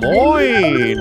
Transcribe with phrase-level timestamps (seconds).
[0.00, 0.98] Moin!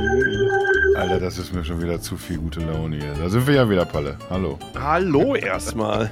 [0.95, 3.13] Alter, das ist mir schon wieder zu viel gute Laune hier.
[3.13, 4.17] Da sind wir ja wieder, Palle.
[4.29, 4.59] Hallo.
[4.77, 6.09] Hallo erstmal.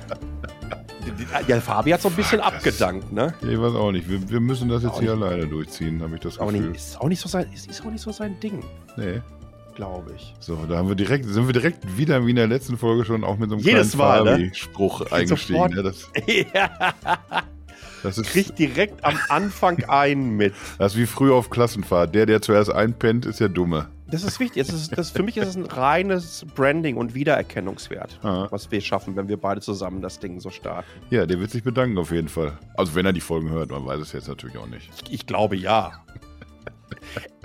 [1.47, 3.33] Ja, Fabi hat so ein bisschen Fuck, abgedankt, ne?
[3.41, 4.09] Ich weiß auch nicht.
[4.09, 6.69] Wir, wir müssen das jetzt Auch hier alleine durchziehen, habe ich das Aber Gefühl.
[6.69, 8.63] nicht, ist, auch nicht so sein, ist, ist auch nicht so sein Ding,
[8.97, 9.21] Nee.
[9.75, 10.33] glaube ich.
[10.39, 13.23] So, da haben wir direkt, sind wir direkt wieder wie in der letzten Folge schon
[13.23, 14.31] auch mit so einem Jedes kleinen Mal, ne?
[14.31, 15.57] Fabi-Spruch eingestiegen.
[15.59, 15.83] sofort- Ne?
[15.83, 16.09] Das,
[16.53, 16.93] ja,
[18.03, 20.53] das, ist, kriegt direkt am Anfang ein mit.
[20.77, 22.13] das ist wie früher auf Klassenfahrt.
[22.15, 23.87] Der, der zuerst einpennt, ist der Dumme.
[24.09, 24.61] Das ist wichtig.
[24.61, 28.47] Es ist, das, für mich ist es ein reines Branding und Wiedererkennungswert, Ah.
[28.51, 30.87] was wir schaffen, wenn wir beide zusammen das Ding so starten.
[31.09, 32.57] Ja, der wird sich bedanken auf jeden Fall.
[32.77, 34.89] Also wenn er die Folgen hört, man weiß es jetzt natürlich auch nicht.
[35.05, 35.91] Ich, ich glaube ja.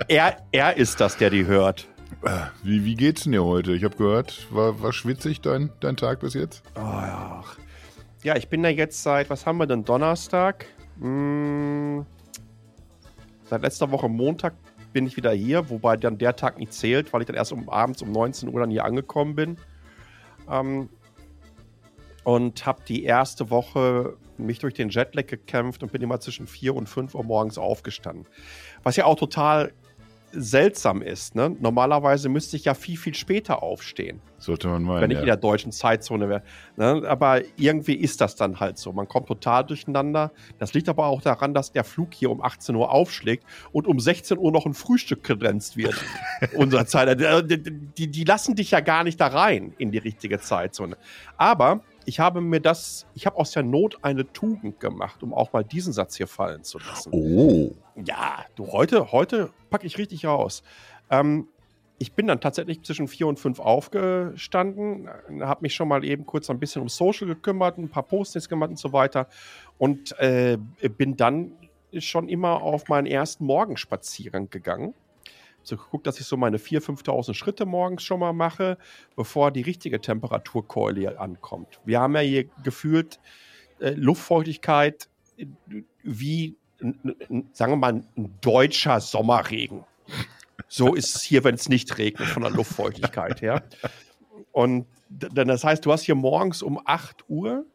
[0.07, 1.87] er, er ist das, der die hört.
[2.63, 3.73] Wie, wie geht's denn dir heute?
[3.73, 6.63] Ich habe gehört, war, war schwitzig dein, dein Tag bis jetzt?
[6.75, 7.43] Oh, ja.
[8.23, 10.65] Ja, ich bin da jetzt seit, was haben wir denn, Donnerstag?
[10.99, 12.05] Hm,
[13.45, 14.53] seit letzter Woche Montag
[14.93, 17.67] bin ich wieder hier, wobei dann der Tag nicht zählt, weil ich dann erst um
[17.67, 19.57] abends um 19 Uhr dann hier angekommen bin.
[20.49, 20.89] Ähm,
[22.23, 26.73] und habe die erste Woche mich durch den Jetlag gekämpft und bin immer zwischen 4
[26.75, 28.25] und 5 Uhr morgens aufgestanden.
[28.83, 29.73] Was ja auch total
[30.33, 31.35] seltsam ist.
[31.35, 31.55] Ne?
[31.59, 35.01] Normalerweise müsste ich ja viel, viel später aufstehen Sollte man meinen.
[35.01, 35.21] wenn ich ja.
[35.21, 36.43] in der deutschen Zeitzone wäre.
[36.75, 37.03] Ne?
[37.07, 38.91] Aber irgendwie ist das dann halt so.
[38.91, 40.31] Man kommt total durcheinander.
[40.59, 43.99] Das liegt aber auch daran, dass der Flug hier um 18 Uhr aufschlägt und um
[43.99, 45.95] 16 Uhr noch ein Frühstück kredenzt wird.
[46.55, 47.21] Unserer Zeit.
[47.21, 50.97] Äh, Die, die, die lassen dich ja gar nicht da rein in die richtige Zeitzone.
[51.37, 55.53] Aber ich habe mir das, ich habe aus der Not eine Tugend gemacht, um auch
[55.53, 57.11] mal diesen Satz hier fallen zu lassen.
[57.13, 57.71] Oh.
[58.03, 60.63] Ja, du, heute, heute packe ich richtig raus.
[61.09, 61.47] Ähm,
[61.99, 65.07] ich bin dann tatsächlich zwischen vier und fünf aufgestanden,
[65.41, 68.71] habe mich schon mal eben kurz ein bisschen um Social gekümmert, ein paar Postings gemacht
[68.71, 69.27] und so weiter
[69.77, 70.57] und äh,
[70.97, 71.53] bin dann
[71.99, 74.93] schon immer auf meinen ersten Morgenspaziergang gegangen.
[75.63, 78.77] So geguckt, dass ich so meine 4.000, 5.000 Schritte morgens schon mal mache,
[79.15, 81.79] bevor die richtige Temperaturkeule ankommt.
[81.85, 83.19] Wir haben ja hier gefühlt
[83.79, 85.09] äh, Luftfeuchtigkeit
[86.03, 86.55] wie,
[87.53, 89.83] sagen wir mal, ein deutscher Sommerregen.
[90.67, 93.63] So ist es hier, wenn es nicht regnet, von der Luftfeuchtigkeit her.
[94.51, 97.65] Und dann das heißt, du hast hier morgens um 8 Uhr,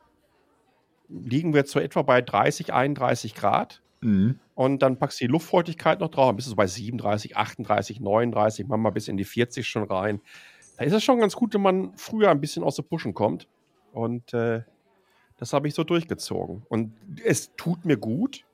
[1.08, 3.82] liegen wir so etwa bei 30, 31 Grad.
[4.00, 4.38] Mhm.
[4.54, 8.00] Und dann packst du die Luftfeuchtigkeit noch drauf, dann bist du so bei 37, 38,
[8.00, 10.20] 39, manchmal bis in die 40 schon rein.
[10.76, 13.48] Da ist es schon ganz gut, wenn man früher ein bisschen aus der Puschen kommt.
[13.92, 14.62] Und äh,
[15.36, 16.64] das habe ich so durchgezogen.
[16.68, 16.92] Und
[17.24, 18.44] es tut mir gut.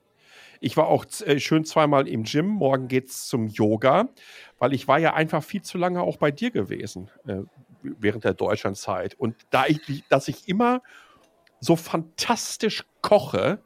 [0.59, 2.47] Ich war auch äh, schön zweimal im Gym.
[2.47, 4.09] Morgen geht's zum Yoga,
[4.57, 7.41] weil ich war ja einfach viel zu lange auch bei dir gewesen äh,
[7.81, 9.15] während der Deutschlandzeit.
[9.15, 10.81] Und da ich, dass ich immer
[11.59, 13.59] so fantastisch koche,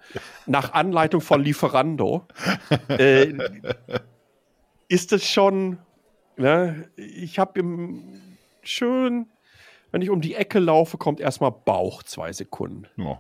[0.46, 2.26] nach Anleitung von Lieferando,
[2.88, 3.34] äh,
[4.88, 5.78] ist es schon,
[6.38, 9.28] ne, ich habe im schön,
[9.92, 12.88] wenn ich um die Ecke laufe, kommt erstmal Bauch zwei Sekunden.
[12.98, 13.20] Ja.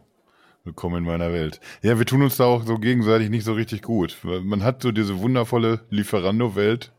[0.65, 1.61] Willkommen in meiner Welt.
[1.81, 4.17] Ja, wir tun uns da auch so gegenseitig nicht so richtig gut.
[4.23, 6.91] Man hat so diese wundervolle Lieferando-Welt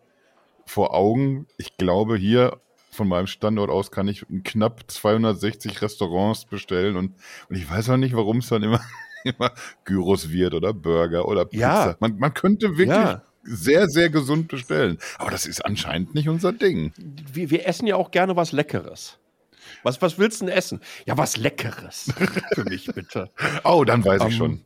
[0.64, 1.46] vor Augen.
[1.58, 2.58] Ich glaube, hier
[2.90, 7.14] von meinem Standort aus kann ich knapp 260 Restaurants bestellen und,
[7.48, 8.80] und ich weiß auch nicht, warum es dann immer,
[9.24, 9.52] immer
[9.84, 11.60] Gyros wird oder Burger oder Pizza.
[11.90, 11.96] Ja.
[12.00, 13.22] Man, man könnte wirklich Ja.
[13.42, 14.98] sehr, sehr gesund bestellen.
[15.18, 16.92] Aber das ist anscheinend nicht unser Ding.
[17.32, 19.18] Wir, wir essen ja auch gerne was Leckeres.
[19.82, 20.80] Was, was willst du denn essen?
[21.06, 22.12] Ja, was Leckeres.
[22.54, 23.30] Für mich bitte.
[23.62, 24.64] Oh, dann weiß ich Ähm, schon.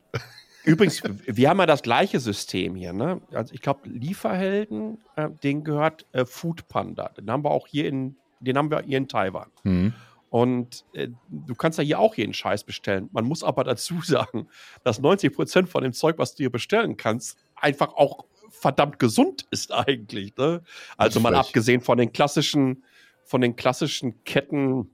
[0.64, 2.92] Übrigens, wir haben ja das gleiche System hier.
[2.92, 3.20] Ne?
[3.32, 7.10] Also ich glaube, Lieferhelden, äh, denen gehört äh, Food Panda.
[7.10, 9.50] Den haben wir auch hier in, den haben wir hier in Taiwan.
[9.62, 9.92] Hm.
[10.30, 13.08] Und äh, du kannst ja hier auch jeden Scheiß bestellen.
[13.12, 14.48] Man muss aber dazu sagen,
[14.82, 19.72] dass 90% von dem Zeug, was du hier bestellen kannst, einfach auch verdammt gesund ist
[19.72, 20.36] eigentlich.
[20.36, 20.62] Ne?
[20.96, 22.84] Also mal abgesehen von den klassischen,
[23.24, 24.90] von den klassischen Ketten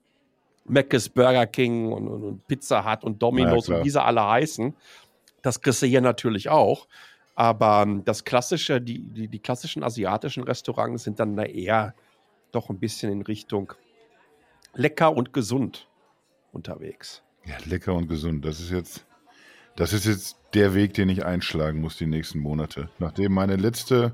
[0.65, 4.27] Mc's, Burger King und, und, und Pizza Hut und Domino's Ja, und wie sie alle
[4.27, 4.73] heißen.
[5.41, 6.87] Das kriegst du hier natürlich auch.
[7.35, 11.95] Aber ähm, das klassische, die, die, die klassischen asiatischen Restaurants sind dann da eher
[12.51, 13.73] doch ein bisschen in Richtung
[14.73, 15.87] lecker und gesund
[16.51, 17.23] unterwegs.
[17.45, 18.45] Ja, lecker und gesund.
[18.45, 19.05] Das ist jetzt,
[19.75, 22.89] das ist jetzt der Weg, den ich einschlagen muss die nächsten Monate.
[22.99, 24.13] Nachdem meine letzte,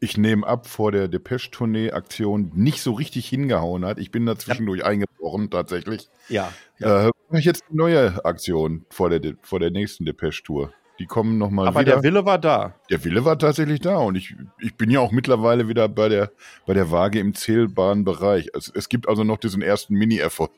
[0.00, 3.98] ich nehme ab vor der Depeche-Tournee-Aktion nicht so richtig hingehauen hat.
[3.98, 6.08] Ich bin da zwischendurch eingebrochen, tatsächlich.
[6.28, 6.52] Ja.
[6.78, 10.72] Äh, mache ich jetzt eine neue Aktion vor der, De- vor der nächsten Depeche-Tour.
[11.00, 11.94] Die kommen nochmal Aber wieder.
[11.94, 12.74] der Wille war da.
[12.88, 16.30] Der Wille war tatsächlich da und ich, ich bin ja auch mittlerweile wieder bei der,
[16.66, 18.48] bei der Waage im zählbaren Bereich.
[18.54, 20.52] Es, es gibt also noch diesen ersten Mini-Erfolg.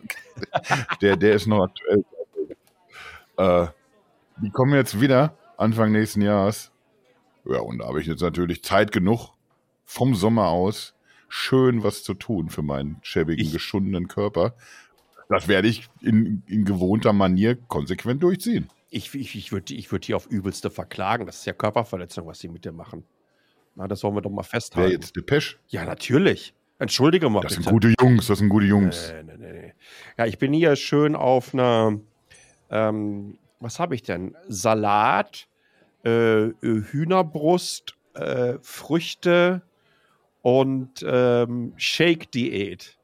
[1.01, 2.05] der, der ist noch aktuell.
[3.39, 3.67] Äh,
[4.43, 6.71] die kommen jetzt wieder Anfang nächsten Jahres.
[7.47, 9.31] Ja, und da habe ich jetzt natürlich Zeit genug,
[9.87, 10.95] vom Sommer aus
[11.29, 14.55] schön was zu tun für meinen schäbigen, Ich- geschundenen Körper.
[15.29, 18.69] Das werde ich in, in gewohnter Manier konsequent durchziehen.
[18.91, 21.27] Ich, ich, ich würde ich würd hier auf übelste verklagen.
[21.27, 23.05] Das ist ja Körperverletzung, was sie mit dir machen.
[23.75, 24.93] Na, das wollen wir doch mal Wer festhalten.
[24.93, 25.57] jetzt Depeche?
[25.69, 26.55] Ja, natürlich.
[26.79, 27.65] Entschuldige mal Das bitte.
[27.65, 29.13] sind gute Jungs, das sind gute Jungs.
[29.13, 29.73] Nee, nee, nee, nee.
[30.19, 31.99] Ja, ich bin hier schön auf einer,
[32.71, 34.37] ähm, was habe ich denn?
[34.49, 35.49] Salat,
[36.05, 39.63] äh, Hühnerbrust, äh, Früchte
[40.43, 42.96] und ähm, Shake-Diät.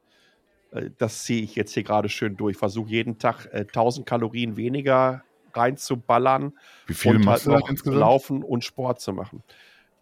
[0.73, 2.57] Äh, Das ziehe ich jetzt hier gerade schön durch.
[2.57, 5.23] Versuche jeden Tag äh, 1000 Kalorien weniger
[5.53, 6.53] reinzuballern
[6.87, 9.43] Wie viel und machst halt du laufen und Sport zu machen.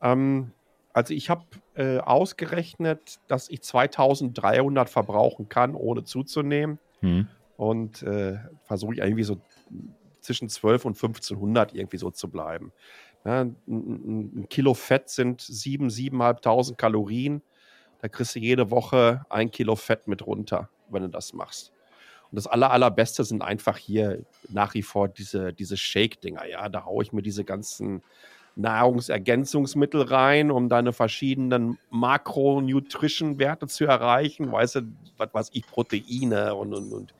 [0.01, 0.51] Ähm,
[0.93, 1.45] also ich habe
[1.75, 6.79] äh, ausgerechnet, dass ich 2300 verbrauchen kann, ohne zuzunehmen.
[6.99, 7.27] Hm.
[7.57, 9.39] Und äh, versuche ich irgendwie so
[10.19, 12.71] zwischen 12 und 1500 irgendwie so zu bleiben.
[13.23, 17.41] Ja, ein, ein, Kilo Fett sind 7, 7.500 Kalorien.
[18.01, 21.71] Da kriegst du jede Woche ein Kilo Fett mit runter, wenn du das machst.
[22.31, 26.47] Und das aller, allerbeste sind einfach hier nach wie vor diese, diese Shake-Dinger.
[26.47, 28.01] Ja, da haue ich mir diese ganzen
[28.55, 34.51] Nahrungsergänzungsmittel rein, um deine verschiedenen Makronutrition-Werte zu erreichen.
[34.51, 34.81] Weißt du,
[35.17, 37.13] was weiß ich, Proteine und, und, und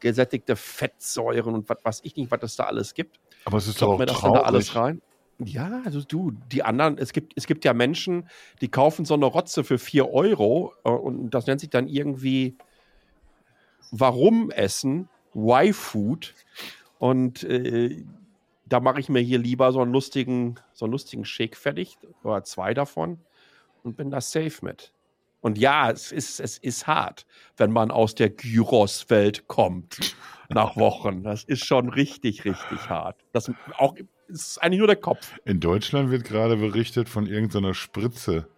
[0.00, 3.20] gesättigte Fettsäuren und was weiß ich nicht, was es da alles gibt.
[3.44, 4.94] Aber es ist doch auch mir das dann da alles traurig.
[4.94, 5.02] rein.
[5.46, 8.28] Ja, also du, die anderen, es gibt, es gibt ja Menschen,
[8.60, 12.56] die kaufen so eine Rotze für 4 Euro äh, und das nennt sich dann irgendwie
[13.90, 16.34] Warum essen, Why Food.
[16.98, 18.04] Und äh,
[18.64, 22.42] da mache ich mir hier lieber so einen lustigen, so einen lustigen Shake fertig oder
[22.44, 23.18] zwei davon
[23.82, 24.92] und bin da safe mit.
[25.42, 30.14] Und ja, es ist, es ist hart, wenn man aus der Gyros-Welt kommt
[30.48, 31.24] nach Wochen.
[31.24, 33.16] Das ist schon richtig, richtig hart.
[33.32, 33.96] Das auch
[34.32, 35.34] es ist eigentlich nur der Kopf.
[35.44, 38.48] In Deutschland wird gerade berichtet von irgendeiner Spritze,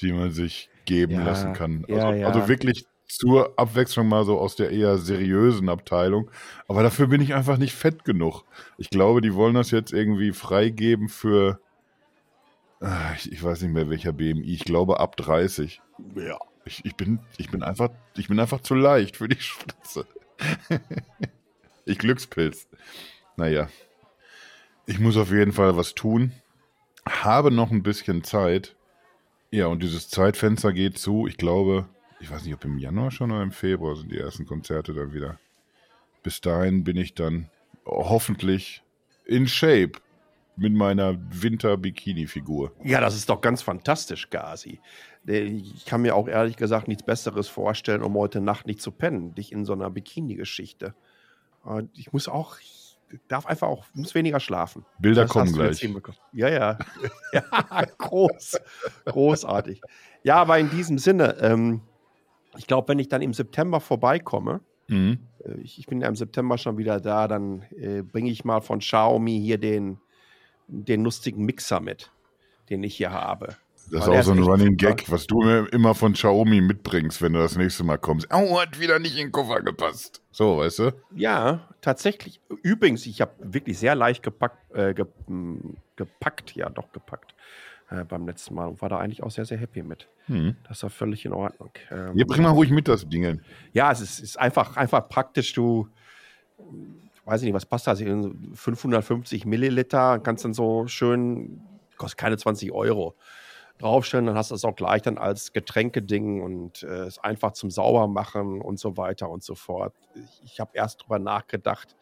[0.00, 1.84] die man sich geben Ja, lassen kann.
[1.88, 2.26] Also, ja, ja.
[2.28, 6.30] also wirklich zur Abwechslung mal so aus der eher seriösen Abteilung.
[6.68, 8.42] Aber dafür bin ich einfach nicht fett genug.
[8.78, 11.60] Ich glaube, die wollen das jetzt irgendwie freigeben für,
[12.80, 15.80] ah, ich, ich weiß nicht mehr welcher BMI, ich glaube ab 30.
[16.16, 16.38] Ja.
[16.64, 20.04] Ich, ich, bin, ich, bin einfach, ich bin einfach zu leicht für die Spritze.
[21.84, 22.66] ich Glückspilz.
[23.36, 23.68] Naja.
[24.86, 26.32] Ich muss auf jeden Fall was tun.
[27.08, 28.76] Habe noch ein bisschen Zeit.
[29.50, 31.26] Ja, und dieses Zeitfenster geht zu.
[31.26, 31.88] Ich glaube,
[32.20, 35.12] ich weiß nicht, ob im Januar schon oder im Februar sind die ersten Konzerte dann
[35.12, 35.38] wieder.
[36.22, 37.50] Bis dahin bin ich dann
[37.84, 38.82] hoffentlich
[39.24, 39.92] in Shape
[40.56, 42.72] mit meiner Winter-Bikini-Figur.
[42.82, 44.80] Ja, das ist doch ganz fantastisch, Gazi.
[45.26, 49.34] Ich kann mir auch ehrlich gesagt nichts Besseres vorstellen, um heute Nacht nicht zu pennen.
[49.34, 50.94] Dich in so einer Bikini-Geschichte.
[51.62, 52.56] Und Ich muss auch,
[53.28, 54.84] darf einfach auch, muss weniger schlafen.
[54.98, 55.80] Bilder Das kommen gleich.
[56.32, 56.78] Ja, ja.
[57.32, 58.58] ja, groß.
[59.04, 59.80] Großartig.
[60.22, 61.82] Ja, aber in diesem Sinne, ähm,
[62.56, 65.18] ich glaube, wenn ich dann im September vorbeikomme, Mhm.
[65.44, 68.60] äh, ich, ich bin ja im September schon wieder da, dann äh, bringe ich mal
[68.60, 69.98] von Xiaomi hier den,
[70.68, 72.12] den lustigen Mixer mit,
[72.70, 73.56] den ich hier habe.
[73.90, 74.76] Das ist auch so ein Running.
[74.76, 78.26] Gag, was du mir immer von Xiaomi mitbringst, wenn du das nächste Mal kommst.
[78.32, 80.22] Oh, hat wieder nicht in den Koffer gepasst.
[80.30, 80.92] So, weißt du?
[81.14, 82.40] Ja, tatsächlich.
[82.62, 85.06] Übrigens, ich habe wirklich sehr leicht gepackt, äh, ge,
[85.96, 87.34] gepackt, ja doch gepackt
[87.90, 90.08] äh, beim letzten Mal und war da eigentlich auch sehr, sehr happy mit.
[90.26, 90.56] Hm.
[90.68, 91.70] Das war völlig in Ordnung.
[91.90, 93.40] Ähm, Ja, bring mal ruhig mit das Ding.
[93.72, 95.52] Ja, es ist, ist einfach, einfach praktisch.
[95.52, 95.88] Du,
[97.24, 97.94] weiß ich nicht, was passt da?
[97.94, 101.60] 550 Milliliter, kannst dann so schön,
[101.96, 103.14] kostet keine 20 Euro,
[103.78, 104.26] draufstellen.
[104.26, 108.60] Dann hast du das auch gleich dann als Getränkeding und äh, ist einfach zum Saubermachen
[108.60, 109.94] und so weiter und so fort.
[110.14, 111.96] Ich, ich habe erst drüber nachgedacht,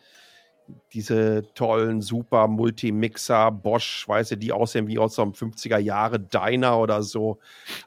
[0.92, 6.18] diese tollen, super Multimixer, Bosch, weißt du, die aussehen wie aus so einem 50er Jahre
[6.18, 7.38] Diner oder so.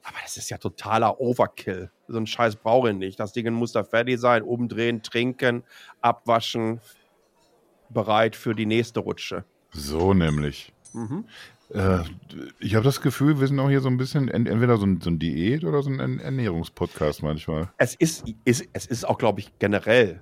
[0.04, 1.92] Aber das ist ja totaler Overkill.
[2.08, 3.20] So ein Scheiß brauche ich nicht.
[3.20, 5.64] Das Ding muss da fertig sein, umdrehen, trinken,
[6.02, 6.80] abwaschen,
[7.90, 9.44] bereit für die nächste Rutsche.
[9.72, 10.74] So nämlich.
[10.94, 11.26] Mhm.
[11.70, 12.00] Äh,
[12.60, 15.02] ich habe das Gefühl, wir sind auch hier so ein bisschen ent entweder so ein,
[15.02, 17.70] so ein Diät- oder so ein Ern- Ernährungspodcast manchmal.
[17.78, 20.22] Es ist, ist, es ist auch, glaube ich, generell,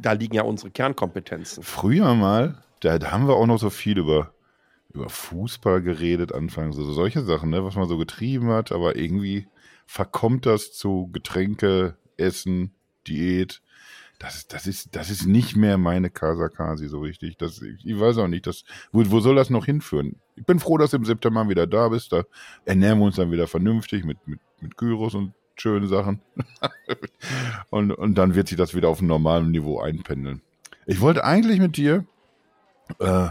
[0.00, 1.62] da liegen ja unsere Kernkompetenzen.
[1.62, 4.34] Früher mal, da, da haben wir auch noch so viel über,
[4.92, 9.46] über Fußball geredet anfangs, also solche Sachen, ne, was man so getrieben hat, aber irgendwie
[9.86, 12.72] verkommt das zu Getränke, Essen,
[13.06, 13.62] Diät.
[14.22, 17.36] Das, ist- das, ist, das ist nicht mehr meine Kasakasi so richtig.
[17.38, 20.16] Das, ich, ich weiß auch nicht, das, wo, wo soll das noch hinführen?
[20.36, 22.12] Ich bin froh, dass du im September wieder da bist.
[22.12, 22.22] Da
[22.64, 26.20] ernähren wir uns dann wieder vernünftig mit, mit, mit Gyros und schönen Sachen.
[27.70, 30.40] und, und dann wird sich das wieder auf ein normales Niveau einpendeln.
[30.86, 32.04] Ich wollte eigentlich mit dir
[32.98, 33.28] äh,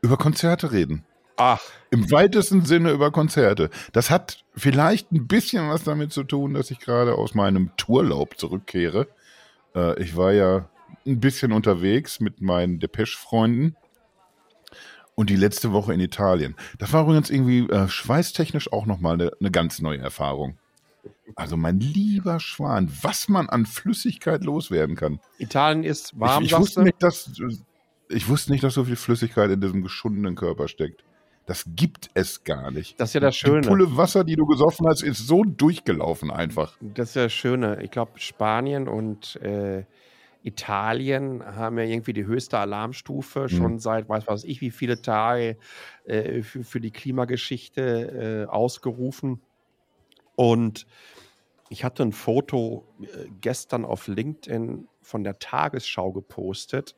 [0.00, 1.04] über Konzerte reden.
[1.36, 1.60] Ach.
[1.90, 3.70] Im weitesten Sinne über Konzerte.
[3.92, 8.38] Das hat vielleicht ein bisschen was damit zu tun, dass ich gerade aus meinem Tourlaub
[8.38, 9.08] zurückkehre.
[9.74, 10.68] Äh, ich war ja
[11.06, 13.76] ein bisschen unterwegs mit meinen Depeche-Freunden
[15.14, 16.56] und die letzte Woche in Italien.
[16.78, 20.58] Das war übrigens irgendwie äh, schweißtechnisch auch nochmal eine, eine ganz neue Erfahrung.
[21.36, 25.20] Also mein lieber Schwan, was man an Flüssigkeit loswerden kann.
[25.38, 27.30] Italien ist warm, ich, ich wusste nicht, dass
[28.08, 31.04] ich wusste nicht, dass so viel Flüssigkeit in diesem geschundenen Körper steckt.
[31.46, 32.98] Das gibt es gar nicht.
[32.98, 33.60] Das ist ja das Schöne.
[33.60, 36.76] Die Pulle Wasser, die du gesoffen hast, ist so durchgelaufen einfach.
[36.80, 37.82] Das ist ja das Schöne.
[37.82, 39.84] Ich glaube, Spanien und äh,
[40.42, 43.48] Italien haben ja irgendwie die höchste Alarmstufe mhm.
[43.48, 45.58] schon seit, weiß was ich, wie viele Tage
[46.04, 49.42] äh, für, für, die Klimageschichte äh, ausgerufen.
[50.36, 50.86] Und
[51.68, 53.06] ich hatte ein Foto äh,
[53.40, 56.94] gestern auf LinkedIn von der Tagesschau gepostet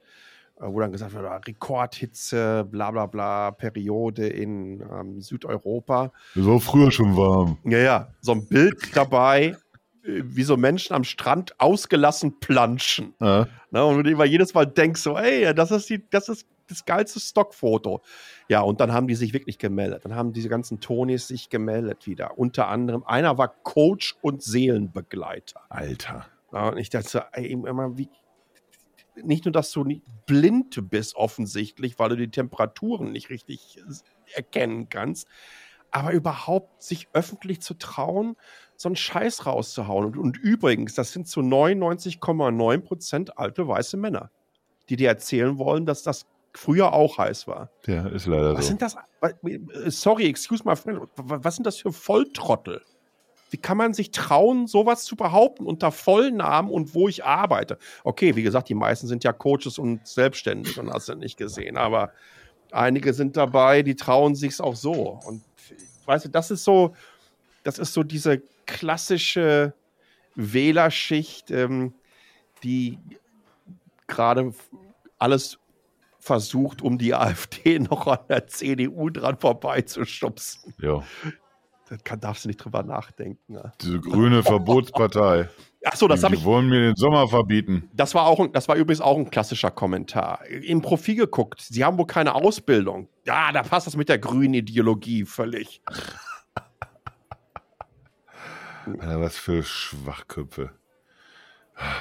[0.59, 6.13] wo dann gesagt wird, ah, Rekordhitze, bla bla bla, Periode in ähm, Südeuropa.
[6.35, 7.59] Es war früher schon warm.
[7.65, 9.57] Ja, ja, so ein Bild dabei,
[10.03, 13.15] äh, wie so Menschen am Strand ausgelassen planschen.
[13.21, 13.49] Ja.
[13.71, 16.85] Ne, und du immer jedes Mal denkst so, ey, das ist, die, das ist das
[16.85, 18.03] geilste Stockfoto.
[18.49, 20.05] Ja, und dann haben die sich wirklich gemeldet.
[20.05, 22.39] Dann haben diese ganzen Tonis sich gemeldet wieder.
[22.39, 25.61] Unter anderem, einer war Coach und Seelenbegleiter.
[25.69, 26.27] Alter.
[26.53, 28.09] Ja, und ich dachte ey, immer, wie,
[29.23, 29.85] nicht nur, dass du
[30.26, 33.80] blind bist offensichtlich, weil du die Temperaturen nicht richtig
[34.35, 35.28] erkennen kannst,
[35.90, 38.37] aber überhaupt sich öffentlich zu trauen,
[38.76, 40.04] so einen Scheiß rauszuhauen.
[40.06, 44.30] Und, und übrigens, das sind zu 99,9 Prozent alte weiße Männer,
[44.88, 47.70] die dir erzählen wollen, dass das früher auch heiß war.
[47.87, 48.68] Ja, ist leider was so.
[48.68, 48.96] Sind das,
[49.87, 52.82] sorry, excuse my friend, was sind das für Volltrottel?
[53.50, 57.79] Wie kann man sich trauen, sowas zu behaupten unter Vollnamen und wo ich arbeite?
[58.05, 61.76] Okay, wie gesagt, die meisten sind ja Coaches und selbstständig und hast du nicht gesehen,
[61.76, 62.12] aber
[62.73, 65.21] einige sind dabei, die trauen sich's auch so.
[65.25, 65.43] Und
[66.07, 66.95] weißt du, das ist so,
[67.62, 69.75] das ist so diese klassische
[70.35, 71.95] Wählerschicht, ähm,
[72.62, 72.99] die
[74.07, 74.53] gerade
[75.19, 75.59] alles
[76.19, 80.75] versucht, um die AfD noch an der CDU dran vorbeizuschubsen.
[80.81, 81.03] Ja.
[81.88, 83.55] Da kann, darfst du nicht drüber nachdenken.
[83.55, 83.73] Ja.
[83.81, 85.49] Diese grüne Verbotspartei.
[85.85, 86.40] Achso, das habe ich.
[86.40, 87.88] Die wollen mir den Sommer verbieten.
[87.93, 90.45] Das war, auch, das war übrigens auch ein klassischer Kommentar.
[90.47, 93.09] Im Profil geguckt, sie haben wohl keine Ausbildung.
[93.25, 95.81] Ja, da passt das mit der grünen Ideologie völlig.
[98.87, 100.71] Alter, was für Schwachköpfe.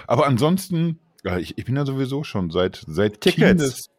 [0.08, 1.00] Aber ansonsten,
[1.38, 3.90] ich, ich bin ja sowieso schon seit, seit Kindes,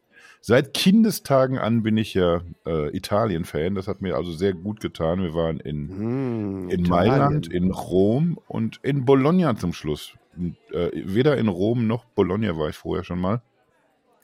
[0.49, 3.75] Seit Kindestagen an bin ich ja äh, Italien-Fan.
[3.75, 5.21] Das hat mir also sehr gut getan.
[5.21, 10.13] Wir waren in, mm, in Mailand, in Rom und in Bologna zum Schluss.
[10.37, 13.41] Und, äh, weder in Rom noch Bologna war ich vorher schon mal.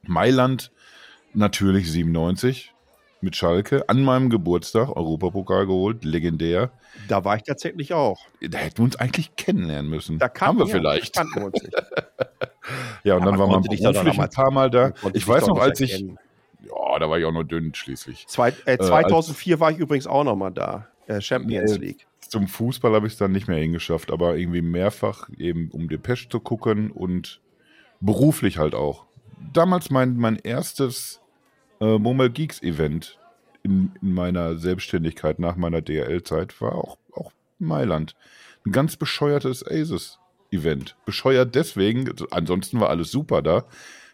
[0.04, 0.72] Mailand
[1.34, 2.73] natürlich 97
[3.24, 6.72] mit Schalke an meinem Geburtstag Europapokal geholt, legendär.
[7.08, 8.20] Da war ich tatsächlich auch.
[8.42, 10.20] Da hätten wir uns eigentlich kennenlernen müssen.
[10.20, 11.18] Da Haben wir vielleicht.
[11.18, 11.74] Wir uns nicht.
[13.04, 14.94] ja, und ja, dann war man beruflich ein paar Mal da.
[15.14, 16.02] Ich weiß noch, als ich.
[16.02, 18.28] Ja, da war ich auch noch dünn schließlich.
[18.28, 20.88] Zwei, äh, 2004 äh, war ich übrigens auch noch mal da.
[21.08, 22.08] Äh, Champions League.
[22.22, 26.30] Zum Fußball habe ich es dann nicht mehr hingeschafft, aber irgendwie mehrfach eben um Depeche
[26.30, 27.42] zu gucken und
[28.00, 29.06] beruflich halt auch.
[29.52, 31.20] Damals mein, mein erstes
[31.84, 33.20] äh, Mobile Geeks Event
[33.64, 38.16] in, in, meiner Selbstständigkeit nach meiner DRL-Zeit war auch, auch Mailand.
[38.66, 40.96] Ein ganz bescheuertes Aces-Event.
[41.06, 43.66] Bescheuert deswegen, ansonsten war alles super da.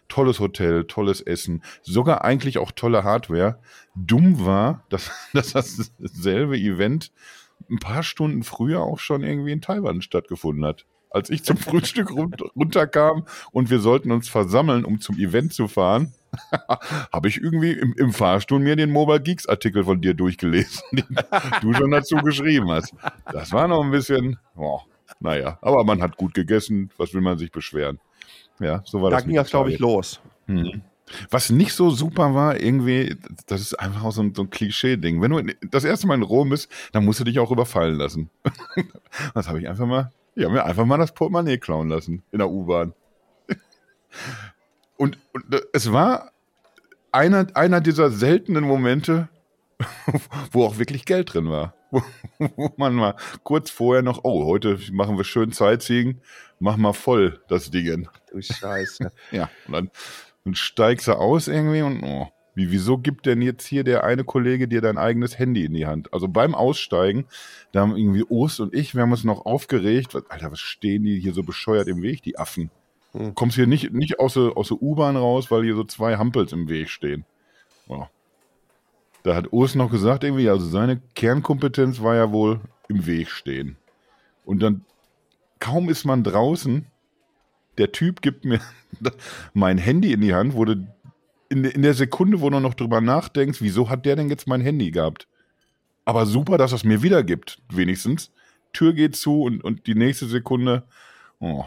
[0.08, 3.60] Tolles Hotel, tolles Essen, sogar eigentlich auch tolle Hardware.
[3.94, 7.12] Dumm war, dass, dass dasselbe Event
[7.70, 12.10] ein paar Stunden früher auch schon irgendwie in Taiwan stattgefunden hat als ich zum Frühstück
[12.56, 16.12] runterkam und wir sollten uns versammeln, um zum Event zu fahren,
[17.12, 21.16] habe ich irgendwie im, im, Fahrstuhl mir den Mobile Geeks Artikel von dir durchgelesen, den
[21.60, 22.94] du schon dazu geschrieben hast.
[23.32, 24.80] Das war noch ein bisschen, oh,
[25.18, 27.98] naja, aber man hat gut gegessen, was will man sich beschweren?
[28.60, 29.24] Ja, so war da das.
[29.24, 30.20] Da ging das, glaube ich, los.
[30.46, 30.82] Hm.
[31.28, 35.20] Was nicht so super war, irgendwie, das ist einfach auch so ein, so ein Klischee-Ding.
[35.20, 38.30] Wenn du das erste Mal in Rom bist, dann musst du dich auch überfallen lassen.
[39.34, 42.38] das habe ich einfach mal ich habe mir einfach mal das Portemonnaie klauen lassen in
[42.38, 42.94] der U-Bahn.
[44.96, 46.32] Und, und, äh, es war
[47.10, 49.28] einer, einer dieser seltenen Momente,
[50.52, 51.74] wo auch wirklich Geld drin war.
[51.90, 52.02] Wo,
[52.56, 56.20] wo man mal kurz vorher noch, oh, heute machen wir schön Sightseeing,
[56.58, 58.08] mach mal voll das Ding.
[58.30, 59.10] Du Scheiße.
[59.30, 59.90] ja, und dann,
[60.44, 64.24] dann steigst du aus irgendwie und oh, wie, wieso gibt denn jetzt hier der eine
[64.24, 66.12] Kollege dir dein eigenes Handy in die Hand?
[66.12, 67.26] Also beim Aussteigen,
[67.72, 70.16] da haben irgendwie Ost und ich, wir haben uns noch aufgeregt.
[70.28, 72.70] Alter, was stehen die hier so bescheuert im Weg, die Affen?
[73.12, 73.34] Hm.
[73.34, 76.52] Kommst hier nicht, nicht aus der, aus der U-Bahn raus, weil hier so zwei Hampels
[76.52, 77.24] im Weg stehen.
[77.88, 78.10] Ja.
[79.22, 83.76] Da hat Urs noch gesagt, irgendwie, also seine Kernkompetenz war ja wohl im Weg stehen.
[84.44, 84.84] Und dann,
[85.58, 86.86] kaum ist man draußen,
[87.78, 88.60] der Typ gibt mir
[89.54, 90.86] mein Handy in die Hand, du
[91.50, 94.62] in, in der Sekunde, wo du noch drüber nachdenkst, wieso hat der denn jetzt mein
[94.62, 95.28] Handy gehabt?
[96.06, 98.32] Aber super, dass es mir wiedergibt, wenigstens.
[98.72, 100.84] Tür geht zu und, und die nächste Sekunde,
[101.40, 101.64] oh,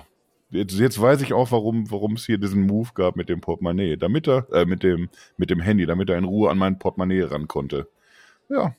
[0.50, 4.28] jetzt, jetzt weiß ich auch, warum es hier diesen Move gab mit dem Portemonnaie, damit
[4.28, 7.48] er, äh, mit dem, mit dem Handy, damit er in Ruhe an mein Portemonnaie ran
[7.48, 7.88] konnte.
[8.50, 8.76] Ja,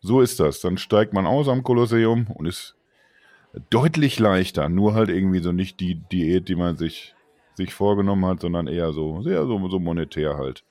[0.00, 0.60] so ist das.
[0.60, 2.76] Dann steigt man aus am Kolosseum und ist
[3.70, 7.14] deutlich leichter, nur halt irgendwie so nicht die Diät, die man sich,
[7.60, 10.64] sich vorgenommen hat, sondern eher so, sehr so, so monetär halt.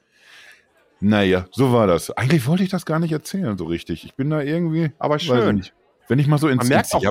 [1.01, 2.11] Naja, so war das.
[2.11, 4.03] Eigentlich wollte ich das gar nicht erzählen, so richtig.
[4.03, 4.91] Ich bin da irgendwie.
[4.99, 5.65] Aber schön.
[6.07, 7.03] Wenn ich mal so ins, Man merkt auch,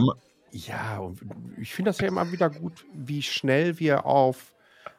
[0.50, 1.20] ja, und
[1.60, 4.54] ich finde das ja immer wieder gut, wie schnell wir auf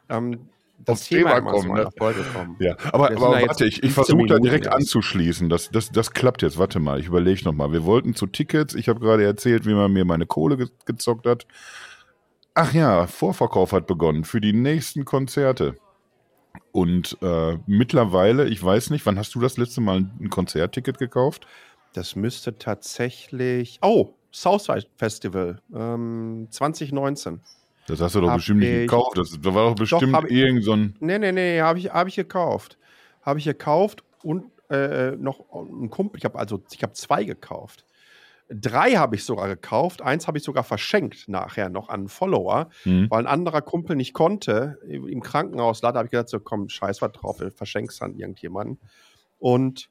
[0.08, 0.48] ähm,
[0.84, 1.88] das Thema, Thema kommen, ne?
[2.32, 2.56] kommen.
[2.58, 4.76] Ja, aber, aber warte, ich, ich versuche da direkt erst.
[4.76, 5.48] anzuschließen.
[5.48, 6.58] Das, das, das klappt jetzt.
[6.58, 7.72] Warte mal, ich überlege nochmal.
[7.72, 8.74] Wir wollten zu Tickets.
[8.74, 11.46] Ich habe gerade erzählt, wie man mir meine Kohle ge gezockt hat.
[12.54, 15.76] Ach ja, Vorverkauf hat begonnen für die nächsten Konzerte.
[16.72, 21.46] Und äh, mittlerweile, ich weiß nicht, wann hast du das letzte Mal ein Konzertticket gekauft?
[21.92, 23.78] Das müsste tatsächlich.
[23.82, 27.40] Oh, Southside Festival ähm, 2019.
[27.86, 29.18] Das hast du doch bestimmt nicht gekauft.
[29.18, 30.94] Das, war doch bestimmt doch, irgend so ein.
[31.00, 32.78] Nee, nee, nee, habe ich, hab ich gekauft.
[33.22, 36.18] Habe ich gekauft und äh, noch ein Kumpel.
[36.18, 37.84] Ich habe also, ich habe zwei gekauft.
[38.52, 40.02] Drei habe ich sogar gekauft.
[40.02, 43.08] Eins habe ich sogar verschenkt nachher noch an einen Follower, mhm.
[43.08, 44.78] weil ein anderer Kumpel nicht konnte.
[44.88, 48.80] Im Krankenhaus Da habe ich gedacht, so komm, scheiß was drauf, verschenk's an irgendjemanden.
[49.38, 49.88] Und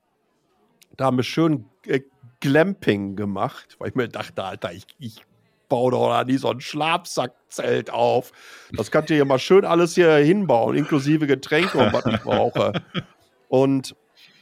[0.97, 2.01] da haben wir schön äh,
[2.41, 5.25] Glamping gemacht, weil ich mir dachte, Alter, ich, ich
[5.69, 8.31] baue doch da nie so ein Schlafsackzelt auf.
[8.73, 12.73] Das kannst du hier mal schön alles hier hinbauen, inklusive Getränke und was ich brauche.
[13.49, 13.95] Und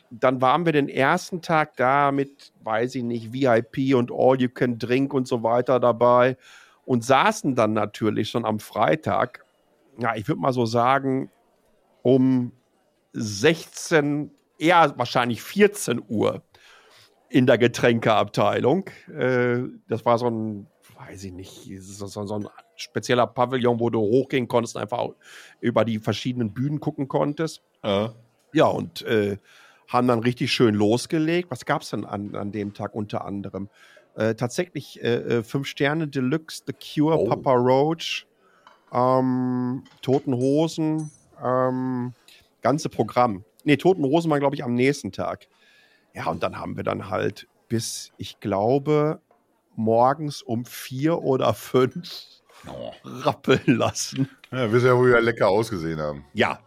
[0.10, 4.50] dann waren wir den ersten Tag da mit, weiß ich nicht, VIP und All You
[4.50, 6.38] Can Drink und so weiter dabei
[6.86, 9.44] und saßen dann natürlich schon am Freitag,
[10.00, 11.30] ja, ich würde mal so sagen,
[12.02, 12.52] um
[13.14, 16.44] 16, eher wahrscheinlich 14 Uhr
[17.30, 18.90] in der Getränkeabteilung.
[19.14, 20.68] Äh, das war so ein,
[20.98, 25.10] weiß ich nicht, so, ein spezieller Pavillon, wo du hochgehen konntest und einfach
[25.60, 27.64] über die verschiedenen Bühnen gucken konntest.
[27.84, 28.10] Uh.
[28.54, 29.38] Ja, und äh,
[29.88, 31.50] haben dann richtig schön losgelegt.
[31.52, 33.70] Was gab es denn an, an dem Tag unter anderem?
[34.16, 37.26] Äh, tatsächlich äh, äh, Fünf Sterne Deluxe, The Cure, oh.
[37.26, 38.26] Papa Roach,
[38.92, 41.12] ähm, Toten Hosen,
[41.44, 42.14] ähm,
[42.62, 43.44] ganze Programm.
[43.64, 45.48] Nee, Toten Hosen war, glaube ich, am nächsten Tag.
[46.14, 49.22] Ja, und dann haben wir dann halt bis, ich glaube,
[49.76, 52.26] morgens um vier oder fünf
[52.68, 52.92] oh.
[53.04, 54.30] rappeln lassen.
[54.52, 56.26] Ja, wir ja wohl lecker ausgesehen haben.
[56.34, 56.60] Ja.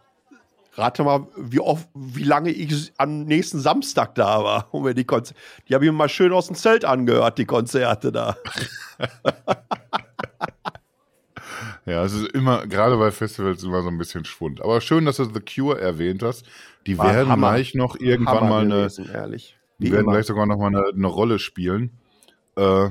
[0.73, 4.73] Rate mal, wie oft, wie lange ich am nächsten Samstag da war.
[4.73, 5.35] Und wir die Konzer
[5.67, 8.37] die habe ich mir mal schön aus dem Zelt angehört, die Konzerte da.
[11.85, 14.61] ja, es ist immer, gerade bei Festivals immer so ein bisschen Schwund.
[14.61, 16.45] Aber schön, dass du The Cure erwähnt hast.
[16.87, 17.51] Die War werden Hammer.
[17.51, 18.75] gleich noch irgendwann Hammer mal eine.
[18.75, 19.57] Gewesen, ehrlich.
[19.79, 20.13] die werden immer.
[20.13, 21.91] gleich sogar noch mal eine, eine Rolle spielen.
[22.55, 22.89] Äh,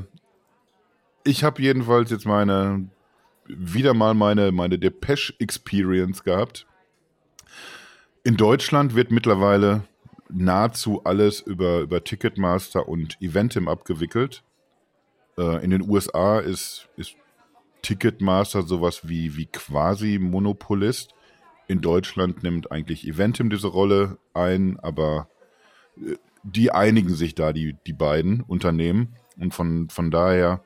[1.25, 2.89] ich habe jedenfalls jetzt meine
[3.47, 6.67] wieder mal meine, meine Depeche Experience gehabt.
[8.23, 9.85] In Deutschland wird mittlerweile
[10.29, 14.43] nahezu alles über, über Ticketmaster und Eventim abgewickelt.
[15.39, 17.15] Äh, in den USA ist, ist
[17.81, 21.15] Ticketmaster sowas wie, wie quasi Monopolist.
[21.67, 25.29] In Deutschland nimmt eigentlich Eventim diese Rolle ein, aber
[25.97, 29.17] äh, die einigen sich da, die, die beiden Unternehmen.
[29.39, 30.63] Und von, von daher,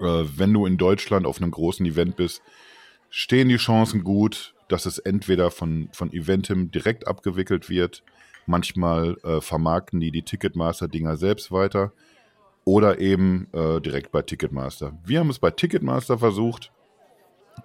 [0.00, 2.42] äh, wenn du in Deutschland auf einem großen Event bist,
[3.08, 8.02] stehen die Chancen gut, dass es entweder von, von Eventim direkt abgewickelt wird,
[8.46, 11.92] manchmal äh, vermarkten die die Ticketmaster-Dinger selbst weiter
[12.64, 14.98] oder eben äh, direkt bei Ticketmaster.
[15.04, 16.72] Wir haben es bei Ticketmaster versucht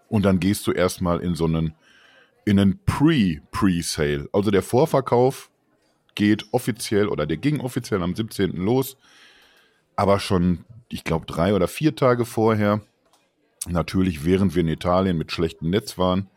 [0.10, 1.74] und dann gehst du erstmal in so einen
[2.44, 4.28] in einen Pre-Pre-Sale.
[4.34, 5.52] Also der Vorverkauf
[6.16, 8.54] geht offiziell oder der ging offiziell am 17.
[8.54, 8.98] los,
[9.96, 12.82] aber schon, ich glaube, drei oder vier Tage vorher,
[13.68, 16.30] natürlich während wir in Italien mit schlechtem Netz waren,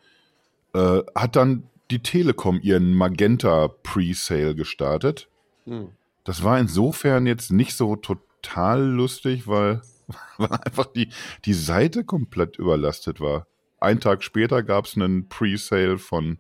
[0.75, 5.29] äh, hat dann die Telekom ihren Magenta Pre-Sale gestartet.
[5.67, 5.91] Hm.
[6.25, 9.83] Das war insofern jetzt nicht so total lustig, weil,
[10.39, 11.09] weil einfach die,
[11.45, 13.47] die Seite komplett überlastet war.
[13.81, 16.39] Einen Tag später gab es einen Pre-Sale von,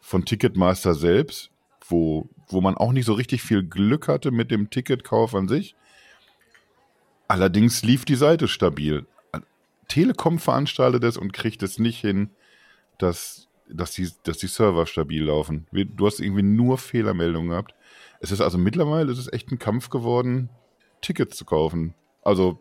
[0.00, 1.50] von Ticketmaster selbst,
[1.86, 5.74] wo, wo man auch nicht so richtig viel Glück hatte mit dem Ticketkauf an sich.
[7.26, 9.06] Allerdings lief die Seite stabil.
[9.88, 12.30] Telekom veranstaltet es und kriegt es nicht hin,
[12.98, 15.66] dass, dass, die, dass die Server stabil laufen.
[15.72, 17.74] Du hast irgendwie nur Fehlermeldungen gehabt.
[18.20, 20.50] Es ist also mittlerweile ist es echt ein Kampf geworden,
[21.00, 21.94] Tickets zu kaufen.
[22.22, 22.58] Also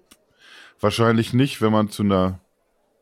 [0.79, 2.39] wahrscheinlich nicht, wenn man zu einer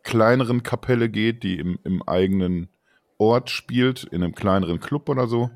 [0.04, 2.70] kleineren Kapelle geht, die im, im eigenen
[3.18, 5.50] Ort spielt, in einem kleineren Club oder so.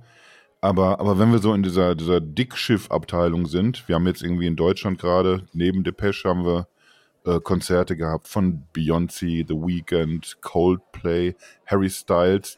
[0.61, 4.57] Aber, aber wenn wir so in dieser, dieser Dickschiff-Abteilung sind, wir haben jetzt irgendwie in
[4.57, 6.67] Deutschland gerade, neben Depeche haben wir
[7.29, 12.57] äh, Konzerte gehabt von Beyoncé, The Weeknd, Coldplay, Harry Styles.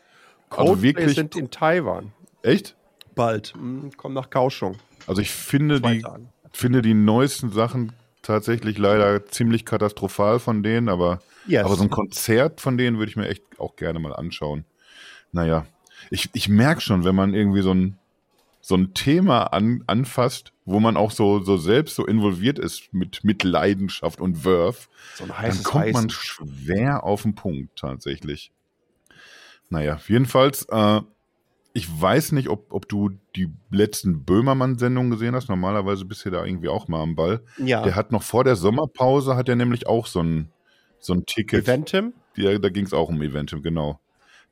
[0.49, 2.13] Also Coldplay also wirklich, sind in Taiwan.
[2.41, 2.75] Echt?
[3.15, 3.53] Bald.
[3.53, 4.77] Hm, komm nach Kaohsiung.
[5.07, 6.03] Also ich finde die,
[6.53, 11.65] finde die neuesten Sachen tatsächlich leider ziemlich katastrophal von denen, aber, yes.
[11.65, 14.65] aber so ein Konzert von denen würde ich mir echt auch gerne mal anschauen.
[15.31, 15.65] Naja,
[16.09, 17.97] ich, ich merke schon, wenn man irgendwie so ein,
[18.61, 23.23] so ein Thema an, anfasst, wo man auch so, so selbst so involviert ist mit,
[23.23, 28.51] mit Leidenschaft und Wurf, so dann kommt man schwer auf den Punkt tatsächlich.
[29.69, 31.01] Naja, jedenfalls, äh,
[31.73, 35.49] ich weiß nicht, ob, ob du die letzten Böhmermann-Sendungen gesehen hast.
[35.49, 37.41] Normalerweise bist du da irgendwie auch mal am Ball.
[37.57, 37.81] Ja.
[37.81, 40.49] Der hat noch vor der Sommerpause, hat er nämlich auch so ein,
[40.99, 41.63] so ein Ticket.
[41.63, 42.13] Eventim?
[42.35, 43.99] Ja, da ging es auch um Eventim, genau.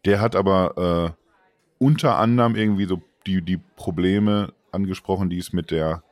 [0.05, 5.71] Der hat aber äh, unter anderem irgendwie so die, die Probleme angesprochen, die es mit
[5.71, 6.03] der,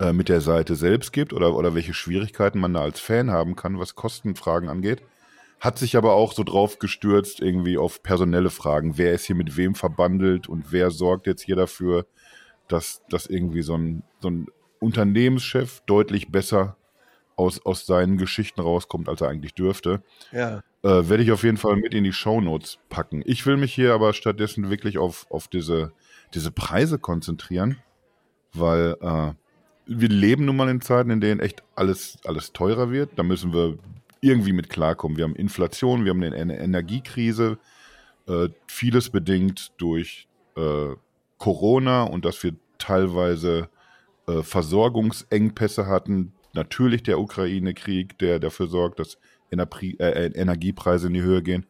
[0.00, 3.56] äh, mit der Seite selbst gibt oder, oder welche Schwierigkeiten man da als Fan haben
[3.56, 5.02] kann, was Kostenfragen angeht.
[5.58, 8.98] Hat sich aber auch so drauf gestürzt, irgendwie auf personelle Fragen.
[8.98, 12.06] Wer ist hier mit wem verbandelt und wer sorgt jetzt hier dafür,
[12.68, 14.46] dass, dass irgendwie so ein, so ein
[14.80, 16.76] Unternehmenschef deutlich besser
[17.36, 20.02] aus, aus seinen Geschichten rauskommt, als er eigentlich dürfte.
[20.32, 20.62] Ja.
[20.82, 23.22] Äh, Werde ich auf jeden Fall mit in die Shownotes packen.
[23.24, 25.92] Ich will mich hier aber stattdessen wirklich auf, auf diese,
[26.34, 27.78] diese Preise konzentrieren,
[28.52, 29.32] weil äh,
[29.86, 33.10] wir leben nun mal in Zeiten, in denen echt alles, alles teurer wird.
[33.16, 33.78] Da müssen wir
[34.20, 35.16] irgendwie mit klarkommen.
[35.16, 37.58] Wir haben Inflation, wir haben eine Energiekrise,
[38.26, 40.94] äh, vieles bedingt durch äh,
[41.38, 43.68] Corona und dass wir teilweise
[44.26, 46.32] äh, Versorgungsengpässe hatten.
[46.52, 49.18] Natürlich der Ukraine-Krieg, der dafür sorgt, dass
[49.52, 51.66] Energie, äh, Energiepreise in die Höhe gehen.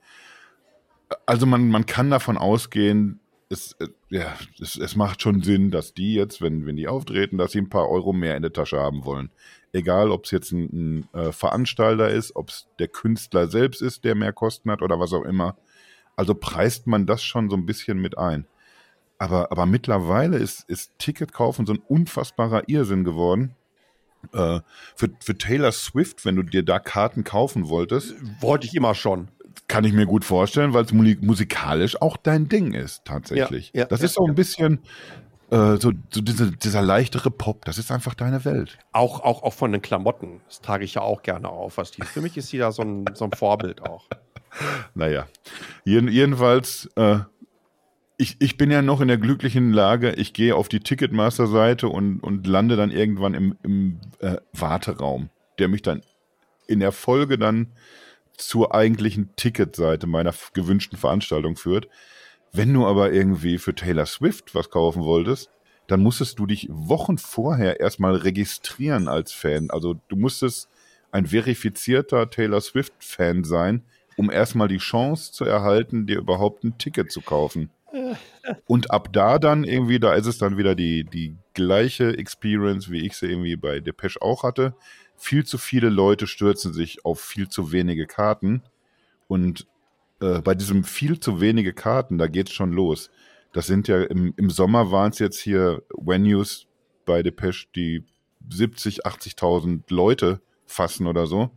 [1.26, 5.94] Also man, man kann davon ausgehen, es, äh, ja, es, es macht schon Sinn, dass
[5.94, 8.78] die jetzt, wenn, wenn die auftreten, dass sie ein paar Euro mehr in der Tasche
[8.78, 9.30] haben wollen.
[9.72, 14.04] Egal, ob es jetzt ein, ein äh, Veranstalter ist, ob es der Künstler selbst ist,
[14.04, 15.56] der mehr Kosten hat oder was auch immer.
[16.16, 18.46] Also preist man das schon so ein bisschen mit ein.
[19.18, 23.54] Aber, aber mittlerweile ist, ist Ticketkaufen so ein unfassbarer Irrsinn geworden.
[24.32, 24.60] Äh,
[24.94, 28.14] für, für Taylor Swift, wenn du dir da Karten kaufen wolltest.
[28.40, 29.28] Wollte ich immer schon.
[29.68, 33.72] Kann ich mir gut vorstellen, weil es musikalisch auch dein Ding ist, tatsächlich.
[33.74, 34.80] Ja, ja, das ja, ist so ein bisschen
[35.50, 38.78] äh, so, so diese, dieser leichtere Pop, das ist einfach deine Welt.
[38.92, 41.78] Auch, auch, auch von den Klamotten, das trage ich ja auch gerne auf.
[41.78, 44.06] Was die, für mich ist sie da so ein, so ein Vorbild auch.
[44.94, 45.26] Naja,
[45.84, 47.18] Jeden, jedenfalls äh,
[48.18, 52.20] ich, ich bin ja noch in der glücklichen Lage, ich gehe auf die Ticketmaster-Seite und,
[52.20, 56.02] und lande dann irgendwann im, im äh, Warteraum, der mich dann
[56.66, 57.72] in der Folge dann
[58.36, 61.88] zur eigentlichen Ticketseite meiner gewünschten Veranstaltung führt.
[62.52, 65.50] Wenn du aber irgendwie für Taylor Swift was kaufen wolltest,
[65.86, 69.70] dann musstest du dich Wochen vorher erstmal registrieren als Fan.
[69.70, 70.68] Also du musstest
[71.12, 73.82] ein verifizierter Taylor Swift-Fan sein,
[74.16, 77.70] um erstmal die Chance zu erhalten, dir überhaupt ein Ticket zu kaufen.
[78.66, 83.06] Und ab da dann irgendwie, da ist es dann wieder die, die gleiche Experience, wie
[83.06, 84.74] ich sie irgendwie bei Depeche auch hatte.
[85.16, 88.62] Viel zu viele Leute stürzen sich auf viel zu wenige Karten.
[89.28, 89.66] Und
[90.20, 93.10] äh, bei diesem viel zu wenige Karten, da geht's schon los.
[93.52, 96.66] Das sind ja im, im Sommer waren es jetzt hier Venues
[97.04, 98.04] bei Depeche, die
[98.50, 101.50] 70, 80.000 Leute fassen oder so.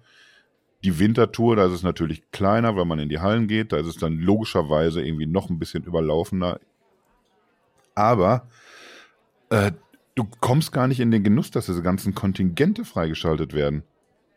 [0.83, 3.73] Die Wintertour, da ist es natürlich kleiner, weil man in die Hallen geht.
[3.73, 6.59] Da ist es dann logischerweise irgendwie noch ein bisschen überlaufener.
[7.95, 8.47] Aber
[9.49, 9.71] äh,
[10.19, 13.83] du kommst gar nicht in den Genuss, dass diese ganzen Kontingente freigeschaltet werden.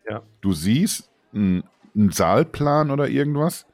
[0.09, 0.23] Ja.
[0.40, 1.64] Du siehst einen
[1.95, 3.66] Saalplan oder irgendwas.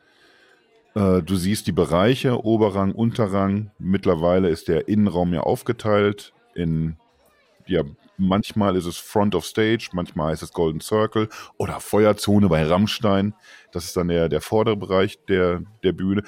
[0.94, 3.70] Äh, du siehst die Bereiche, Oberrang, Unterrang.
[3.78, 6.96] Mittlerweile ist der Innenraum ja aufgeteilt in
[7.66, 7.82] ja,
[8.20, 13.32] Manchmal ist es Front of Stage, manchmal heißt es Golden Circle oder Feuerzone bei Rammstein.
[13.70, 16.24] Das ist dann der, der vordere Bereich der, der Bühne.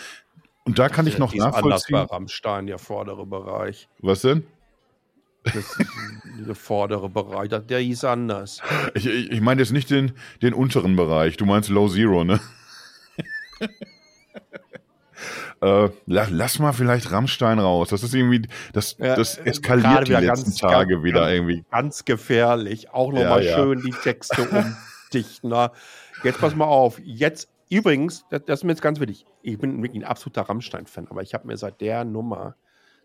[0.65, 1.63] Und da kann ich noch nachvollziehen.
[1.65, 3.89] Anders bei Rammstein, der vordere Bereich.
[3.99, 4.47] Was denn?
[5.45, 5.79] Das
[6.47, 8.61] der vordere Bereich, der hieß anders.
[8.95, 12.41] Ich, ich, ich meine jetzt nicht den, den unteren Bereich, du meinst Low Zero, ne?
[15.63, 17.91] Äh, lass mal vielleicht Rammstein raus.
[17.91, 21.65] Das ist irgendwie, das, ja, das eskaliert die letzten ganz, Tage ganz, wieder irgendwie.
[21.71, 22.91] Ganz gefährlich.
[22.95, 23.57] Auch nochmal ja, ja.
[23.57, 24.41] schön die Texte
[25.11, 25.51] umdichten.
[25.51, 25.73] Na,
[26.25, 26.99] jetzt pass mal auf.
[27.05, 29.27] Jetzt, übrigens, das, das ist mir jetzt ganz wichtig.
[29.43, 32.57] Ich bin wirklich ein absoluter Rammstein-Fan, aber ich habe mir seit der Nummer,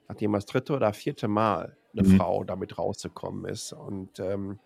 [0.08, 2.18] nachdem das dritte oder vierte Mal eine mhm.
[2.18, 3.74] Frau damit rausgekommen ist.
[3.74, 4.60] Und ähm,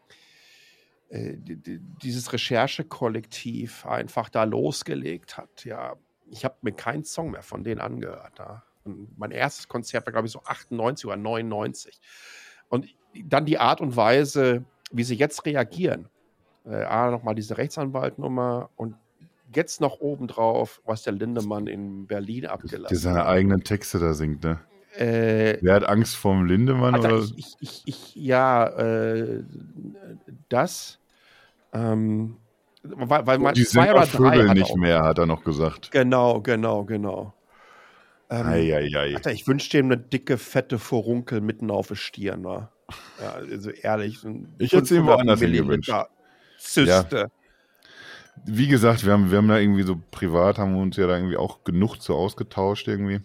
[1.09, 5.65] äh, dieses Recherchekollektiv einfach da losgelegt hat.
[5.65, 5.95] Ja,
[6.27, 8.39] ich habe mir keinen Song mehr von denen angehört.
[8.39, 8.63] Ja.
[9.17, 11.99] mein erstes Konzert war, glaube ich, so 98 oder 99.
[12.69, 12.87] Und
[13.25, 16.09] dann die Art und Weise, wie sie jetzt reagieren.
[16.65, 18.95] Äh, A, nochmal diese Rechtsanwaltnummer und
[19.55, 22.91] jetzt noch obendrauf, was der Lindemann in Berlin abgelassen hat.
[22.91, 24.59] Der seine eigenen Texte da singt, ne?
[24.99, 26.93] Äh, Wer hat Angst vorm Lindemann?
[26.93, 27.25] Alter, oder?
[27.37, 29.43] Ich, ich, ich, ja, äh,
[30.49, 30.99] das.
[31.71, 32.35] Ähm,
[32.83, 35.91] weil, weil man die zwei oder drei nicht mehr, hat er noch gesagt.
[35.91, 37.33] Genau, genau, genau.
[38.29, 39.15] Ähm, ei, ei, ei.
[39.15, 42.41] Alter, ich wünschte ihm eine dicke, fette Furunkel mitten auf der Stirn.
[42.41, 42.67] Ne?
[43.21, 44.19] Ja, also ehrlich.
[44.57, 45.93] Ich hätte es ihm woanders hingewünscht.
[46.57, 47.07] Zyste.
[47.09, 47.25] Ja.
[48.45, 51.15] Wie gesagt, wir haben, wir haben da irgendwie so privat, haben wir uns ja da
[51.15, 53.21] irgendwie auch genug zu ausgetauscht irgendwie.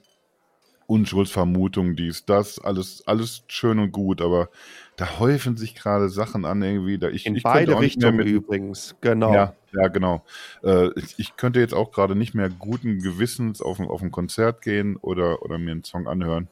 [0.86, 4.50] Unschuldsvermutung, dies, das, alles, alles schön und gut, aber
[4.96, 6.98] da häufen sich gerade Sachen an irgendwie.
[6.98, 9.32] Da ich, In ich beide Richtungen mit, übrigens, genau.
[9.32, 10.24] Ja, ja genau.
[10.62, 14.62] Äh, ich, ich, könnte jetzt auch gerade nicht mehr guten Gewissens auf, auf ein Konzert
[14.62, 16.48] gehen oder, oder mir einen Song anhören.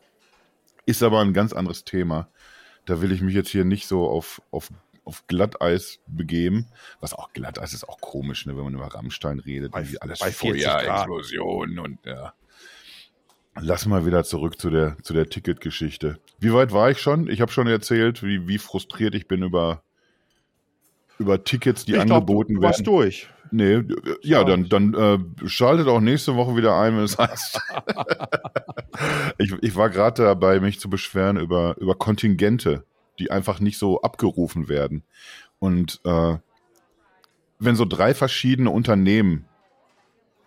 [0.86, 2.28] Ist aber ein ganz anderes Thema.
[2.86, 4.70] Da will ich mich jetzt hier nicht so auf, auf,
[5.04, 6.66] auf Glatteis begeben.
[7.00, 9.72] Was auch Glatteis ist auch komisch, ne, wenn man über Rammstein redet.
[9.72, 12.32] Bei, alles bei Feuer, Explosionen und ja.
[13.60, 16.18] Lass mal wieder zurück zu der, zu der Ticketgeschichte.
[16.38, 17.28] Wie weit war ich schon?
[17.28, 19.82] Ich habe schon erzählt, wie, wie frustriert ich bin über,
[21.18, 22.84] über Tickets, die ich angeboten glaub, du werden.
[22.84, 23.28] durch.
[23.50, 23.82] Nee,
[24.22, 27.60] ja, dann, dann äh, schaltet auch nächste Woche wieder ein, wenn es heißt.
[29.38, 32.84] ich, ich war gerade dabei, mich zu beschweren über, über Kontingente,
[33.18, 35.02] die einfach nicht so abgerufen werden.
[35.58, 36.38] Und äh,
[37.58, 39.51] wenn so drei verschiedene Unternehmen äh,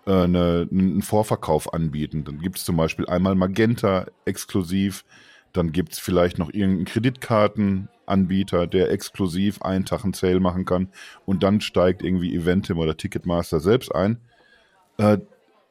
[0.06, 2.24] eine, einen Vorverkauf anbieten.
[2.24, 5.04] Dann gibt es zum Beispiel einmal Magenta exklusiv,
[5.54, 10.90] dann gibt es vielleicht noch irgendeinen Kreditkartenanbieter, der exklusiv einen Tag einen Sale machen kann
[11.26, 14.20] und dann steigt irgendwie Eventim oder Ticketmaster selbst ein.
[14.98, 15.20] Äh,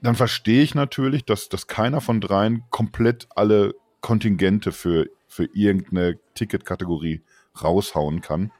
[0.00, 6.18] dann verstehe ich natürlich, dass, dass keiner von dreien komplett alle Kontingente für, für irgendeine
[6.34, 7.22] Ticketkategorie
[7.62, 8.52] raushauen kann.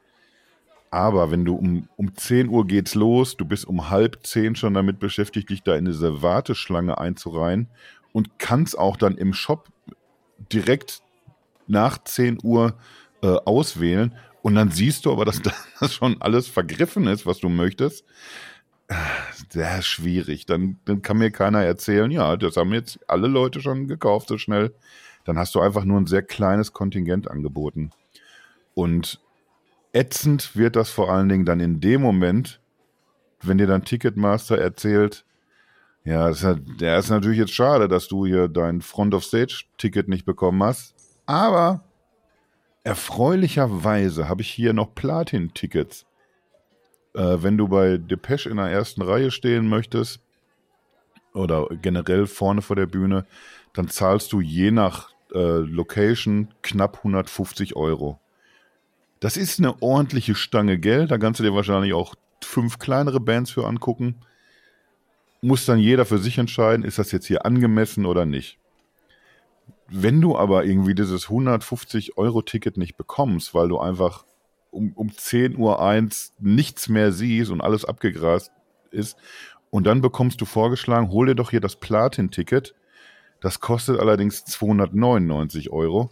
[0.95, 4.75] Aber wenn du um, um 10 Uhr geht's los, du bist um halb zehn schon
[4.75, 7.67] damit beschäftigt, dich da in diese Warteschlange einzureihen
[8.13, 9.71] und kannst auch dann im Shop
[10.53, 11.03] direkt
[11.67, 12.79] nach 10 Uhr
[13.23, 15.43] äh, auswählen und dann siehst du aber, dass
[15.81, 18.05] das schon alles vergriffen ist, was du möchtest.
[19.49, 20.47] Sehr schwierig.
[20.47, 24.39] Dann, dann kann mir keiner erzählen, ja, das haben jetzt alle Leute schon gekauft so
[24.39, 24.73] schnell.
[25.25, 27.91] Dann hast du einfach nur ein sehr kleines Kontingent angeboten.
[28.75, 29.24] Und
[29.95, 32.61] ätzend wird das vor allen Dingen dann in dem Moment,
[33.43, 35.25] wenn dir dann Ticketmaster erzählt,
[36.05, 40.63] ja, das ist, der ist natürlich jetzt schade, dass du hier dein Front-of-Stage-Ticket nicht bekommen
[40.63, 40.95] hast.
[41.25, 41.83] Aber
[42.83, 46.05] erfreulicherweise habe ich hier noch Platin-Tickets.
[47.15, 50.21] Äh, wenn du bei Depeche in der ersten Reihe stehen möchtest
[51.33, 53.25] oder generell vorne vor der Bühne,
[53.73, 58.21] dann zahlst du je nach äh, Location knapp 150 Euro.
[59.25, 61.11] Das ist eine ordentliche Stange Geld.
[61.11, 64.17] Da kannst du dir wahrscheinlich auch fünf kleinere Bands für angucken.
[65.41, 68.59] Muss dann jeder für sich entscheiden, ist das jetzt hier angemessen oder nicht.
[69.89, 74.27] Wenn du aber irgendwie dieses 150 Euro Ticket nicht bekommst, weil du einfach
[74.71, 78.53] um, um 10 Uhr eins nichts mehr siehst und alles abgegrast
[78.91, 79.17] ist,
[79.71, 82.75] und dann bekommst du vorgeschlagen, hol dir doch hier das Platin-Ticket.
[83.41, 86.11] Das kostet allerdings 299 Euro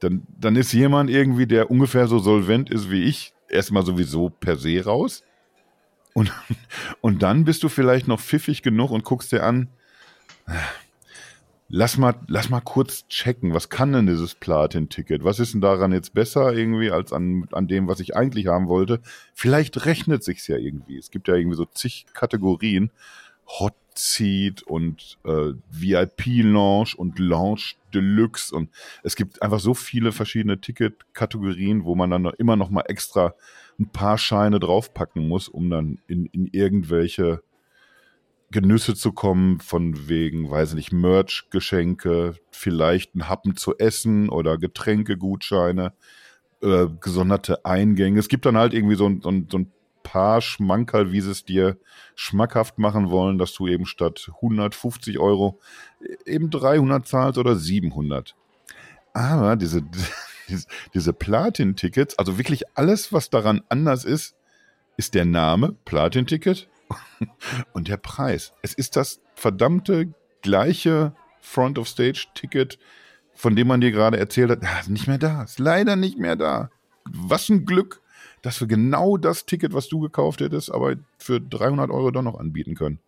[0.00, 4.56] dann, dann ist jemand irgendwie, der ungefähr so solvent ist wie ich, erstmal sowieso per
[4.56, 5.22] se raus.
[6.12, 6.32] Und,
[7.00, 9.68] und dann bist du vielleicht noch pfiffig genug und guckst dir an,
[11.68, 15.24] lass mal, lass mal kurz checken, was kann denn dieses Platin-Ticket?
[15.24, 18.68] Was ist denn daran jetzt besser irgendwie als an, an dem, was ich eigentlich haben
[18.68, 19.00] wollte?
[19.34, 20.98] Vielleicht rechnet sich's ja irgendwie.
[20.98, 22.90] Es gibt ja irgendwie so zig Kategorien.
[23.46, 28.70] Hot Seat und äh, VIP-Lounge und Lounge Deluxe und
[29.02, 33.34] es gibt einfach so viele verschiedene Ticket-Kategorien, wo man dann noch immer noch mal extra
[33.78, 37.42] ein paar Scheine draufpacken muss, um dann in, in irgendwelche
[38.50, 44.56] Genüsse zu kommen, von wegen, weiß ich nicht, Merch-Geschenke, vielleicht ein Happen zu essen oder
[44.56, 45.92] Getränkegutscheine,
[46.62, 48.20] äh, gesonderte Eingänge.
[48.20, 49.72] Es gibt dann halt irgendwie so ein, so ein, so ein
[50.06, 51.78] paar Schmankerl, wie sie es dir
[52.14, 55.58] schmackhaft machen wollen, dass du eben statt 150 Euro
[56.24, 58.36] eben 300 zahlst oder 700.
[59.12, 59.82] Aber diese,
[60.94, 64.36] diese Platin-Tickets, also wirklich alles, was daran anders ist,
[64.96, 66.68] ist der Name Platin-Ticket
[67.72, 68.52] und der Preis.
[68.62, 72.78] Es ist das verdammte gleiche Front-of-Stage-Ticket
[73.36, 76.18] von dem man dir gerade erzählt hat, ah, ist nicht mehr da, ist leider nicht
[76.18, 76.70] mehr da.
[77.04, 78.00] Was ein Glück,
[78.46, 82.38] dass wir genau das Ticket, was du gekauft hättest, aber für 300 Euro doch noch
[82.38, 83.00] anbieten können.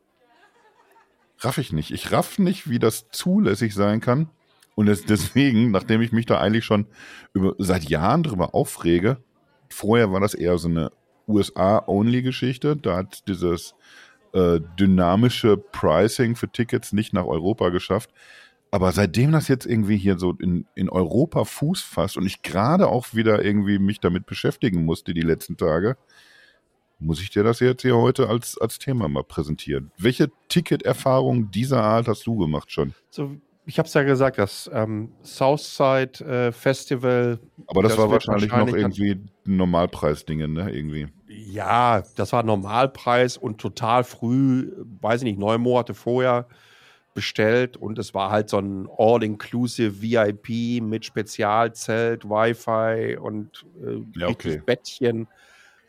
[1.38, 1.92] Raff ich nicht.
[1.92, 4.28] Ich raff nicht, wie das zulässig sein kann.
[4.74, 6.86] Und deswegen, nachdem ich mich da eigentlich schon
[7.34, 9.18] über, seit Jahren drüber aufrege,
[9.68, 10.90] vorher war das eher so eine
[11.28, 12.76] USA-Only-Geschichte.
[12.76, 13.76] Da hat dieses
[14.32, 18.10] äh, dynamische Pricing für Tickets nicht nach Europa geschafft.
[18.70, 22.88] Aber seitdem das jetzt irgendwie hier so in, in Europa Fuß fasst und ich gerade
[22.88, 25.96] auch wieder irgendwie mich damit beschäftigen musste die letzten Tage,
[26.98, 29.90] muss ich dir das jetzt hier heute als, als Thema mal präsentieren.
[29.96, 32.92] Welche Ticketerfahrung dieser Art hast du gemacht schon?
[33.10, 37.38] So, ich habe es ja gesagt, das ähm, Southside äh, Festival.
[37.66, 40.70] Aber das, das war wahrscheinlich, wahrscheinlich, noch irgendwie ein Normalpreisdinge, ne?
[40.74, 41.08] Irgendwie.
[41.28, 46.48] Ja, das war Normalpreis und total früh, weiß ich nicht, neun Monate vorher
[47.14, 54.28] bestellt und es war halt so ein All-Inclusive VIP mit Spezialzelt, Wi-Fi und äh, ja,
[54.28, 54.62] okay.
[54.64, 55.26] Bettchen.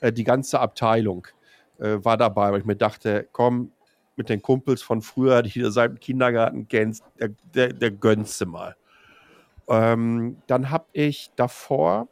[0.01, 1.27] Äh, die ganze Abteilung
[1.79, 3.71] äh, war dabei, weil ich mir dachte, komm,
[4.15, 8.41] mit den Kumpels von früher, die du seit dem Kindergarten kennst, der, der, der gönnst
[8.41, 8.75] du mal.
[9.67, 12.07] Ähm, dann habe ich davor,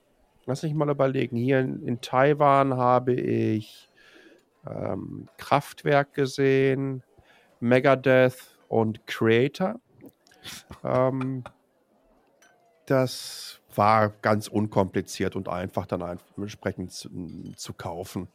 [0.46, 3.90] lass mich mal überlegen, hier in, in Taiwan habe ich
[4.66, 7.04] ähm, Kraftwerk gesehen,
[7.60, 9.80] Megadeth, und Creator.
[10.84, 11.44] Ähm,
[12.86, 17.10] das war ganz unkompliziert und einfach dann entsprechend zu,
[17.56, 18.28] zu, kaufen.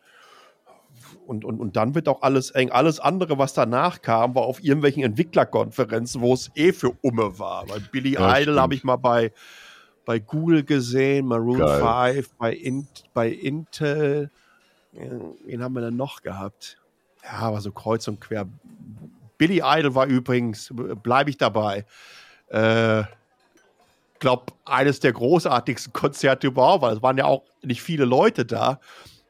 [1.26, 2.70] Und, und, und dann wird auch alles eng.
[2.70, 7.68] Alles andere, was danach kam, war auf irgendwelchen Entwicklerkonferenzen, wo es eh für Umme war.
[7.68, 9.32] Weil Billy ja, Idol habe ich mal bei,
[10.04, 12.14] bei Google gesehen, Maroon Geil.
[12.14, 14.30] 5, bei, Int, bei Intel.
[14.92, 16.78] Wen haben wir denn noch gehabt?
[17.24, 18.46] Ja, aber so kreuz und quer
[19.42, 21.84] Billy Idol war übrigens, bleibe ich dabei,
[22.46, 23.02] äh,
[24.20, 28.78] glaube, eines der großartigsten Konzerte überhaupt, weil es waren ja auch nicht viele Leute da.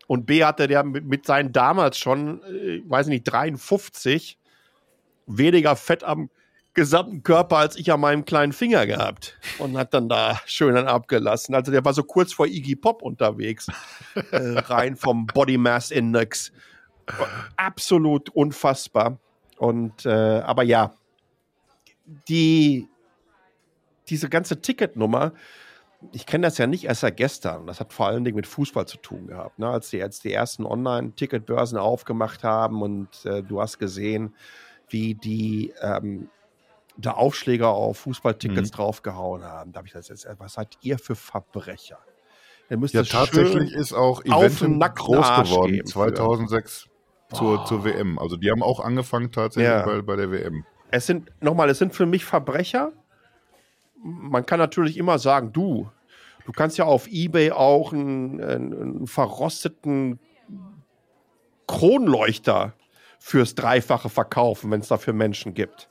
[0.06, 4.36] Und B hatte der mit, mit seinen damals schon, äh, weiß nicht, 53
[5.26, 6.28] weniger Fett am
[6.74, 10.88] gesamten Körper als ich an meinem kleinen Finger gehabt und hat dann da schön dann
[10.88, 11.54] abgelassen.
[11.54, 13.66] Also der war so kurz vor Iggy Pop unterwegs,
[14.30, 16.52] äh, rein vom Body Mass Index.
[17.56, 19.18] Absolut unfassbar.
[19.62, 20.92] Und äh, aber ja,
[22.28, 22.88] die
[24.08, 25.34] diese ganze Ticketnummer,
[26.10, 27.68] ich kenne das ja nicht erst seit gestern.
[27.68, 29.60] Das hat vor allen Dingen mit Fußball zu tun gehabt.
[29.60, 29.68] Ne?
[29.68, 34.34] Als, die, als die ersten Online-Ticketbörsen aufgemacht haben und äh, du hast gesehen,
[34.88, 36.28] wie die ähm,
[36.96, 38.74] da Aufschläger auf Fußballtickets mhm.
[38.74, 39.70] draufgehauen haben.
[39.70, 42.00] Da habe ich das jetzt, was seid ihr für Verbrecher?
[42.68, 46.88] ja, tatsächlich ist auch Eventim groß geworden, 2006
[47.32, 48.18] zur, zur WM.
[48.18, 49.84] Also die haben auch angefangen tatsächlich ja.
[49.84, 50.64] bei, bei der WM.
[50.90, 52.92] Es sind, nochmal, es sind für mich Verbrecher.
[54.02, 55.90] Man kann natürlich immer sagen, du,
[56.44, 60.18] du kannst ja auf Ebay auch einen, einen verrosteten
[61.66, 62.74] Kronleuchter
[63.18, 65.88] fürs Dreifache verkaufen, wenn es dafür Menschen gibt.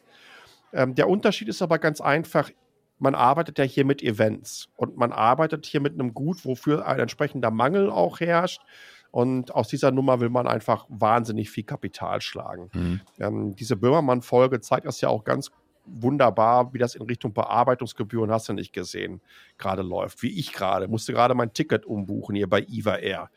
[0.74, 2.52] Ähm, der Unterschied ist aber ganz einfach,
[3.00, 7.00] man arbeitet ja hier mit Events und man arbeitet hier mit einem Gut, wofür ein
[7.00, 8.62] entsprechender Mangel auch herrscht.
[9.12, 12.70] Und aus dieser Nummer will man einfach wahnsinnig viel Kapital schlagen.
[12.74, 13.02] Mhm.
[13.20, 15.52] Ähm, diese Böhmermann-Folge zeigt das ja auch ganz
[15.86, 19.22] wunderbar, wie das in Richtung Bearbeitungsgebühren hast du nicht gesehen,
[19.58, 20.24] gerade läuft.
[20.24, 23.30] Wie ich gerade, musste gerade mein Ticket umbuchen hier bei Iva Air.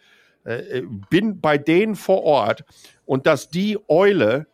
[0.44, 2.64] Äh, äh, bin bei denen vor Ort
[3.06, 4.46] und dass die Eule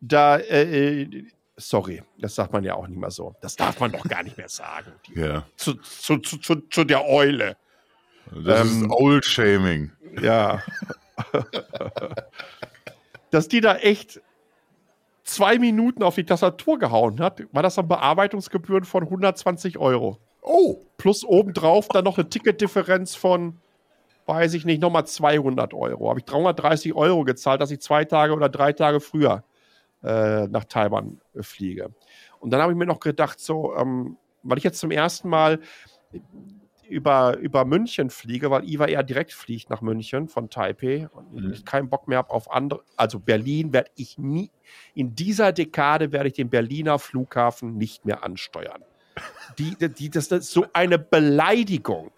[0.00, 1.24] da, äh, äh,
[1.56, 3.34] sorry, das sagt man ja auch nicht mehr so.
[3.40, 4.92] Das darf man doch gar nicht mehr sagen.
[5.14, 5.46] Ja.
[5.56, 7.56] Zu, zu, zu, zu, der Eule.
[8.26, 9.92] Das ähm, ist Old-Shaming.
[10.20, 10.62] Ja.
[13.30, 14.20] Dass die da echt
[15.24, 20.18] zwei Minuten auf die Tastatur gehauen hat, war das dann Bearbeitungsgebühren von 120 Euro.
[20.42, 20.76] Oh.
[20.96, 23.58] Plus obendrauf dann noch eine Ticketdifferenz von,
[24.26, 26.08] weiß ich nicht, nochmal 200 Euro.
[26.08, 29.42] Habe ich 330 Euro gezahlt, dass ich zwei Tage oder drei Tage früher
[30.04, 31.90] äh, nach Taiwan fliege.
[32.38, 35.58] Und dann habe ich mir noch gedacht, so, ähm, weil ich jetzt zum ersten Mal
[36.88, 41.52] über, über München fliege, weil Iva eher direkt fliegt nach München von Taipei und mhm.
[41.52, 42.82] ich keinen Bock mehr habe auf andere.
[42.96, 44.50] Also Berlin werde ich nie,
[44.94, 48.82] in dieser Dekade werde ich den Berliner Flughafen nicht mehr ansteuern.
[49.58, 52.10] Die, die, das, das ist so eine Beleidigung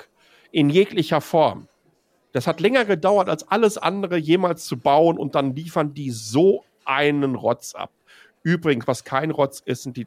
[0.51, 1.69] in jeglicher Form.
[2.33, 6.65] Das hat länger gedauert, als alles andere jemals zu bauen und dann liefern die so
[6.85, 7.91] einen Rotz ab.
[8.43, 10.07] Übrigens, was kein Rotz ist, sind die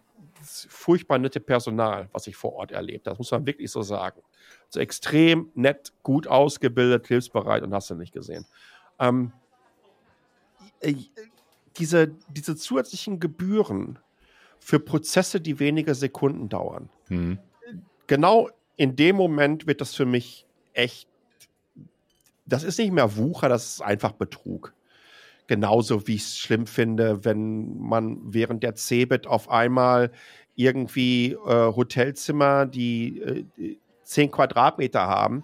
[0.69, 3.13] furchtbar nette Personal, was ich vor Ort erlebt habe.
[3.13, 4.21] Das muss man wirklich so sagen
[4.71, 8.45] so extrem nett, gut ausgebildet, hilfsbereit und hast du nicht gesehen.
[8.99, 9.33] Ähm,
[10.79, 10.95] äh,
[11.77, 13.99] diese, diese zusätzlichen Gebühren
[14.59, 16.89] für Prozesse, die wenige Sekunden dauern.
[17.09, 17.39] Mhm.
[18.07, 21.09] genau in dem Moment wird das für mich echt,
[22.45, 24.73] das ist nicht mehr Wucher, das ist einfach Betrug.
[25.51, 30.13] Genauso wie ich es schlimm finde, wenn man während der CeBIT auf einmal
[30.55, 35.43] irgendwie äh, Hotelzimmer, die äh, 10 Quadratmeter haben,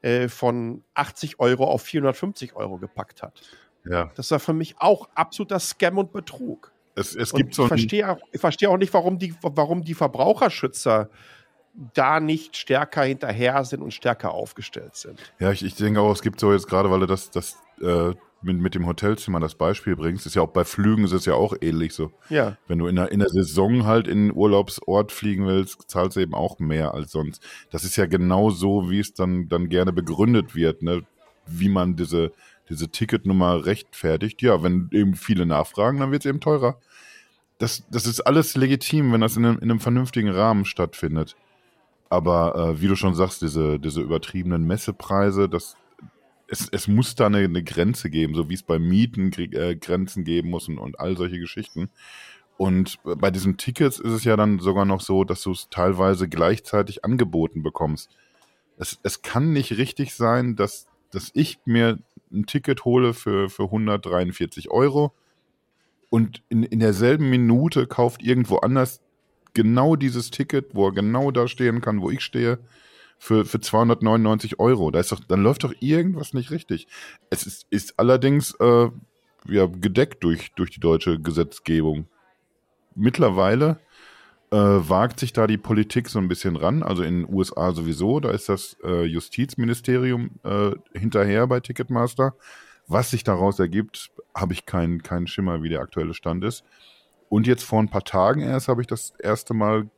[0.00, 3.42] äh, von 80 Euro auf 450 Euro gepackt hat.
[3.84, 4.10] Ja.
[4.14, 6.72] Das war für mich auch absoluter Scam und Betrug.
[6.94, 9.84] Es, es gibt und so ich verstehe auch, ich verstehe auch nicht, warum die, warum
[9.84, 11.10] die Verbraucherschützer
[11.92, 15.20] da nicht stärker hinterher sind und stärker aufgestellt sind.
[15.38, 18.14] Ja, ich, ich denke auch, es gibt so jetzt gerade, weil du das, das äh,
[18.44, 21.34] mit, mit dem Hotelzimmer das Beispiel bringst, ist ja auch bei Flügen ist es ja
[21.34, 22.12] auch ähnlich so.
[22.28, 22.56] Ja.
[22.68, 26.20] Wenn du in der, in der Saison halt in den Urlaubsort fliegen willst, zahlst du
[26.20, 27.42] eben auch mehr als sonst.
[27.70, 31.02] Das ist ja genau so, wie es dann, dann gerne begründet wird, ne?
[31.46, 32.32] wie man diese,
[32.68, 34.42] diese Ticketnummer rechtfertigt.
[34.42, 36.78] Ja, wenn eben viele nachfragen, dann wird es eben teurer.
[37.58, 41.36] Das, das ist alles legitim, wenn das in einem, in einem vernünftigen Rahmen stattfindet.
[42.10, 45.76] Aber äh, wie du schon sagst, diese, diese übertriebenen Messepreise, das,
[46.54, 50.24] es, es muss da eine, eine Grenze geben, so wie es bei Mieten äh, Grenzen
[50.24, 51.90] geben muss und, und all solche Geschichten.
[52.56, 56.28] Und bei diesen Tickets ist es ja dann sogar noch so, dass du es teilweise
[56.28, 58.10] gleichzeitig angeboten bekommst.
[58.78, 61.98] Es, es kann nicht richtig sein, dass, dass ich mir
[62.32, 65.12] ein Ticket hole für, für 143 Euro
[66.10, 69.00] und in, in derselben Minute kauft irgendwo anders
[69.54, 72.60] genau dieses Ticket, wo er genau da stehen kann, wo ich stehe
[73.18, 74.90] für, für 299 Euro.
[74.90, 76.86] Da ist doch, dann läuft doch irgendwas nicht richtig.
[77.30, 78.88] Es ist, ist allerdings äh,
[79.46, 82.06] ja, gedeckt durch, durch die deutsche Gesetzgebung.
[82.94, 83.80] Mittlerweile
[84.50, 86.82] äh, wagt sich da die Politik so ein bisschen ran.
[86.82, 92.34] Also in den USA sowieso, da ist das äh, Justizministerium äh, hinterher bei Ticketmaster.
[92.86, 96.64] Was sich daraus ergibt, habe ich keinen keinen Schimmer, wie der aktuelle Stand ist.
[97.28, 99.88] Und jetzt vor ein paar Tagen erst habe ich das erste Mal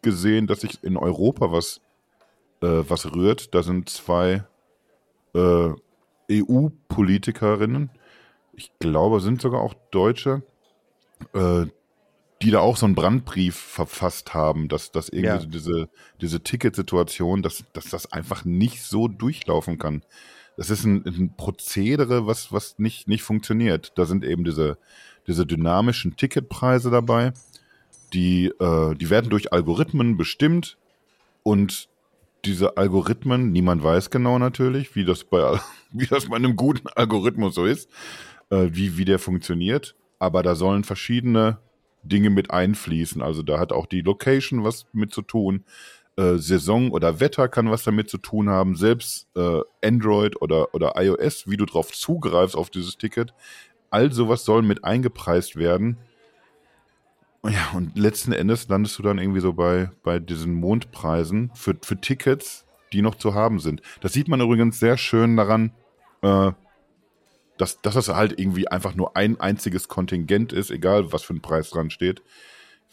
[0.00, 1.80] gesehen, dass sich in Europa was
[2.62, 3.54] äh, was rührt.
[3.54, 4.44] Da sind zwei
[5.34, 5.70] äh,
[6.30, 7.90] EU-Politikerinnen,
[8.54, 10.42] ich glaube, sind sogar auch Deutsche,
[11.34, 11.66] äh,
[12.42, 15.46] die da auch so einen Brandbrief verfasst haben, dass, dass irgendwie ja.
[15.46, 15.88] diese,
[16.20, 20.02] diese Ticketsituation, dass, dass das einfach nicht so durchlaufen kann.
[20.56, 23.92] Das ist ein, ein Prozedere, was, was nicht, nicht funktioniert.
[23.96, 24.76] Da sind eben diese,
[25.26, 27.32] diese dynamischen Ticketpreise dabei.
[28.12, 30.76] Die, äh, die werden durch Algorithmen bestimmt
[31.42, 31.88] und
[32.44, 35.58] diese Algorithmen, niemand weiß genau natürlich, wie das bei,
[35.92, 37.88] wie das bei einem guten Algorithmus so ist,
[38.50, 39.94] äh, wie, wie der funktioniert.
[40.18, 41.58] Aber da sollen verschiedene
[42.02, 43.22] Dinge mit einfließen.
[43.22, 45.64] Also da hat auch die Location was mit zu tun.
[46.16, 48.76] Äh, Saison oder Wetter kann was damit zu tun haben.
[48.76, 53.32] Selbst äh, Android oder, oder iOS, wie du drauf zugreifst auf dieses Ticket.
[53.90, 55.98] All sowas soll mit eingepreist werden.
[57.44, 62.00] Ja, und letzten Endes landest du dann irgendwie so bei, bei diesen Mondpreisen für, für
[62.00, 63.82] Tickets, die noch zu haben sind.
[64.00, 65.72] Das sieht man übrigens sehr schön daran,
[66.22, 66.52] äh,
[67.58, 71.42] dass, dass das halt irgendwie einfach nur ein einziges Kontingent ist, egal was für ein
[71.42, 72.22] Preis dran steht.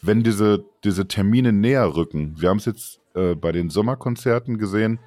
[0.02, 4.98] Wenn diese, diese Termine näher rücken, wir haben es jetzt äh, bei den Sommerkonzerten gesehen,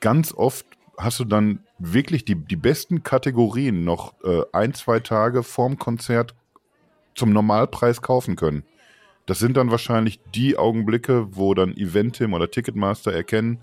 [0.00, 5.42] ganz oft hast du dann wirklich die, die besten Kategorien noch äh, ein, zwei Tage
[5.42, 6.34] vorm Konzert
[7.16, 8.62] zum Normalpreis kaufen können.
[9.26, 13.60] Das sind dann wahrscheinlich die Augenblicke, wo dann Eventim oder Ticketmaster erkennen,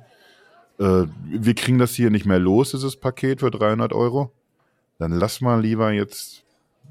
[0.79, 4.31] äh, wir kriegen das hier nicht mehr los, dieses Paket für 300 Euro.
[4.99, 6.43] Dann lass mal lieber jetzt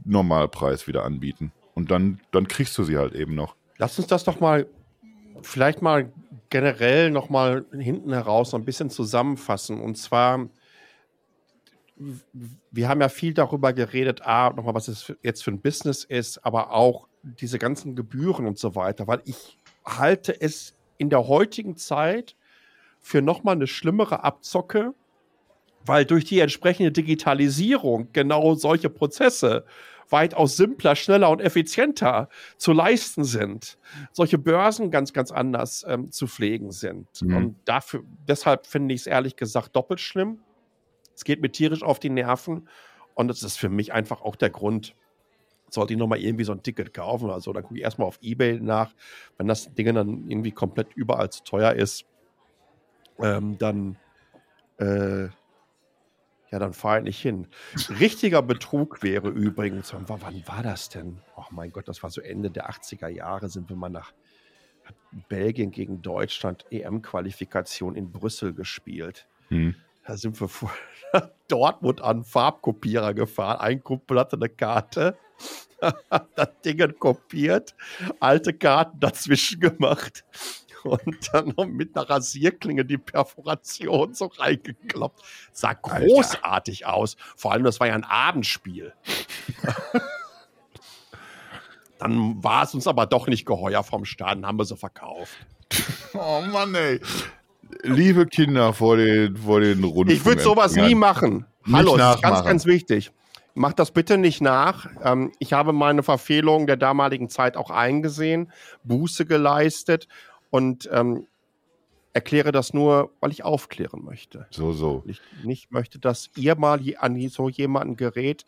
[0.04, 1.52] Normalpreis wieder anbieten.
[1.74, 3.54] Und dann, dann kriegst du sie halt eben noch.
[3.78, 4.66] Lass uns das doch mal,
[5.42, 6.12] vielleicht mal
[6.50, 9.80] generell noch mal hinten heraus ein bisschen zusammenfassen.
[9.80, 10.48] Und zwar,
[12.70, 16.44] wir haben ja viel darüber geredet, A, nochmal, was es jetzt für ein Business ist,
[16.44, 21.76] aber auch diese ganzen Gebühren und so weiter, weil ich halte es in der heutigen
[21.76, 22.36] Zeit
[23.00, 24.94] für nochmal eine schlimmere Abzocke,
[25.84, 29.64] weil durch die entsprechende Digitalisierung genau solche Prozesse
[30.12, 33.78] weitaus simpler, schneller und effizienter zu leisten sind.
[34.12, 37.08] Solche Börsen ganz, ganz anders ähm, zu pflegen sind.
[37.22, 37.36] Mhm.
[37.36, 40.38] Und dafür, deshalb finde ich es ehrlich gesagt doppelt schlimm.
[41.22, 42.68] Es geht mir tierisch auf die Nerven.
[43.14, 44.96] Und das ist für mich einfach auch der Grund,
[45.70, 47.30] sollte ich nochmal irgendwie so ein Ticket kaufen.
[47.30, 48.92] Also dann gucke ich erstmal auf Ebay nach.
[49.38, 52.06] Wenn das Ding dann irgendwie komplett überall zu teuer ist,
[53.20, 53.98] ähm, dann,
[54.80, 55.26] äh,
[56.50, 57.46] ja, dann fahre ich nicht hin.
[58.00, 61.20] Richtiger Betrug wäre übrigens, wann, wann war das denn?
[61.36, 64.12] Oh mein Gott, das war so Ende der 80er Jahre, sind wir mal nach
[65.28, 69.28] Belgien gegen Deutschland EM-Qualifikation in Brüssel gespielt.
[69.50, 69.76] Hm.
[70.04, 70.72] Da sind wir vor
[71.48, 73.60] Dortmund an Farbkopierer gefahren.
[73.60, 75.16] Ein Kumpel hatte eine Karte,
[76.34, 77.74] das Ding kopiert,
[78.20, 80.24] alte Karten dazwischen gemacht
[80.84, 85.22] und dann noch mit einer Rasierklinge die Perforation so reingekloppt.
[85.52, 86.96] Sah großartig Alter.
[86.96, 87.16] aus.
[87.36, 88.92] Vor allem, das war ja ein Abendspiel.
[91.98, 95.36] dann war es uns aber doch nicht geheuer vom Stadion, haben wir sie verkauft.
[96.14, 97.00] Oh Mann, ey.
[97.82, 100.12] Liebe Kinder vor den, vor den Runden.
[100.12, 101.46] Ich würde sowas nie machen.
[101.64, 103.12] Nicht Hallo, das ist ganz, ganz wichtig.
[103.54, 104.88] Mach das bitte nicht nach.
[105.04, 108.50] Ähm, ich habe meine Verfehlungen der damaligen Zeit auch eingesehen,
[108.84, 110.08] Buße geleistet
[110.50, 111.26] und ähm,
[112.14, 114.46] erkläre das nur, weil ich aufklären möchte.
[114.50, 115.02] So, so.
[115.06, 118.46] Ich nicht möchte, dass ihr mal an so jemanden gerät,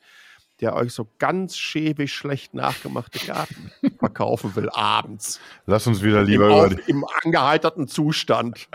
[0.61, 5.41] der euch so ganz schäbig schlecht nachgemachte Garten verkaufen will, abends.
[5.67, 8.69] Lass uns wieder lieber Im, über Im angeheiterten Zustand.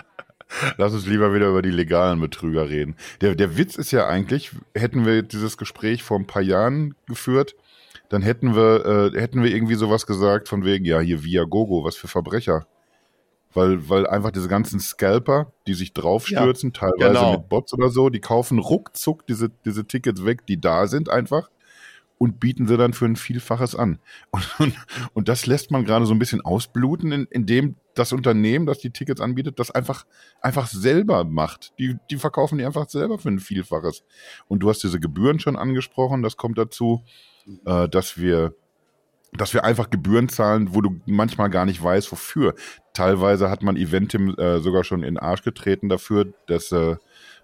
[0.78, 2.96] Lass uns lieber wieder über die legalen Betrüger reden.
[3.22, 7.56] Der, der Witz ist ja eigentlich, hätten wir dieses Gespräch vor ein paar Jahren geführt,
[8.10, 11.96] dann hätten wir, äh, hätten wir irgendwie sowas gesagt von wegen, ja, hier Viagogo, was
[11.96, 12.66] für Verbrecher.
[13.54, 17.32] Weil, weil einfach diese ganzen Scalper, die sich draufstürzen, ja, teilweise genau.
[17.34, 21.50] mit Bots oder so, die kaufen ruckzuck diese, diese Tickets weg, die da sind einfach
[22.20, 23.98] und bieten sie dann für ein Vielfaches an.
[24.30, 24.76] Und, und,
[25.14, 28.92] und das lässt man gerade so ein bisschen ausbluten, in, indem das Unternehmen, das die
[28.92, 30.06] Tickets anbietet, das einfach,
[30.42, 31.74] einfach selber macht.
[31.80, 34.04] Die, die verkaufen die einfach selber für ein Vielfaches.
[34.48, 37.04] Und du hast diese Gebühren schon angesprochen, das kommt dazu,
[37.66, 38.54] äh, dass wir
[39.32, 42.56] dass wir einfach Gebühren zahlen, wo du manchmal gar nicht weißt, wofür.
[42.94, 46.96] Teilweise hat man Eventim äh, sogar schon in den Arsch getreten dafür, dass äh,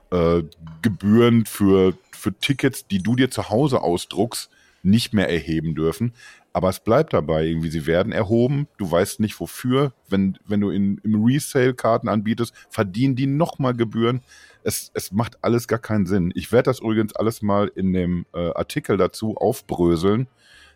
[0.10, 0.44] äh,
[0.82, 4.50] Gebühren für, für Tickets, die du dir zu Hause ausdruckst,
[4.86, 6.14] nicht mehr erheben dürfen.
[6.54, 9.92] Aber es bleibt dabei, irgendwie, sie werden erhoben, du weißt nicht wofür.
[10.08, 14.22] Wenn, wenn du in, im Resale Karten anbietest, verdienen die nochmal Gebühren.
[14.64, 16.32] Es, es macht alles gar keinen Sinn.
[16.34, 20.28] Ich werde das übrigens alles mal in dem äh, Artikel dazu aufbröseln.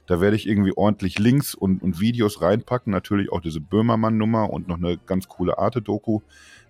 [0.06, 2.92] Da werde ich irgendwie ordentlich Links und, und Videos reinpacken.
[2.92, 6.22] Natürlich auch diese Böhmermann-Nummer und noch eine ganz coole Arte-Doku.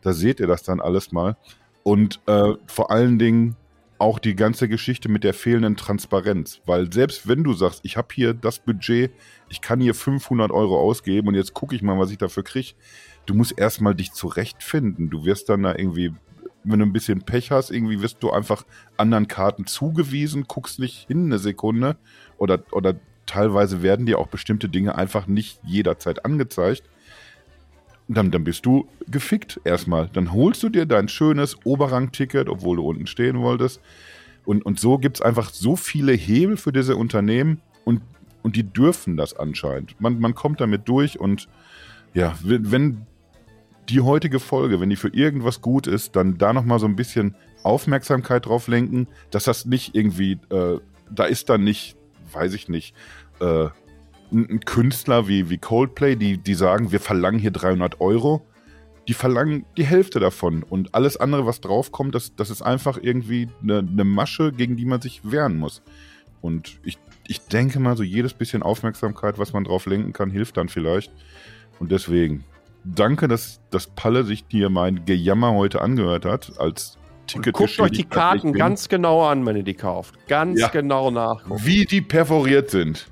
[0.02, 1.38] Da seht ihr das dann alles mal.
[1.84, 3.56] Und äh, vor allen Dingen
[4.00, 6.62] auch die ganze Geschichte mit der fehlenden Transparenz.
[6.66, 9.12] Weil selbst wenn du sagst, ich habe hier das Budget,
[9.50, 12.74] ich kann hier 500 Euro ausgeben und jetzt gucke ich mal, was ich dafür kriege,
[13.26, 15.10] du musst erstmal dich zurechtfinden.
[15.10, 16.14] Du wirst dann da irgendwie,
[16.64, 18.66] wenn du ein bisschen Pech hast, irgendwie wirst du einfach
[18.98, 21.98] anderen Karten zugewiesen, guckst nicht hin eine Sekunde
[22.38, 22.96] oder, oder
[23.26, 26.84] teilweise werden dir auch bestimmte Dinge einfach nicht jederzeit angezeigt
[28.10, 30.10] dann, dann bist du gefickt erstmal.
[30.12, 33.82] Dann holst du dir dein schönes Oberrang-Ticket, obwohl du unten stehen wolltest.
[34.46, 38.02] Und, und so gibt es einfach so viele Hebel für diese Unternehmen und,
[38.42, 40.00] und die dürfen das anscheinend.
[40.02, 41.48] Man, man kommt damit durch und
[42.14, 43.06] ja, wenn,
[43.90, 47.36] die heutige Folge, wenn die für irgendwas gut ist, dann da nochmal so ein bisschen
[47.64, 50.80] Aufmerksamkeit drauf lenken, dass das nicht irgendwie, äh,
[51.10, 51.98] da ist dann nicht,
[52.32, 52.96] weiß ich nicht,
[53.40, 53.68] äh,
[54.32, 58.46] ein Künstler wie, wie Coldplay, die, die sagen, wir verlangen hier 300 Euro,
[59.08, 60.64] die verlangen die Hälfte davon.
[60.64, 64.86] Und alles andere, was draufkommt, das, das ist einfach irgendwie eine, eine Masche, gegen die
[64.86, 65.82] man sich wehren muss.
[66.42, 70.58] Und ich, ich denke mal, so jedes bisschen Aufmerksamkeit, was man drauf lenken kann, hilft
[70.58, 71.12] dann vielleicht.
[71.80, 72.44] Und deswegen,
[72.84, 77.54] danke, dass, dass Palle sich dir mein Gejammer heute angehört hat, als Ticket.
[77.54, 80.16] Guckt euch die Karten ganz genau an, wenn ihr die kauft.
[80.28, 80.68] Ganz ja.
[80.70, 81.62] genau nachgucken.
[81.64, 83.08] Wie die perforiert sind.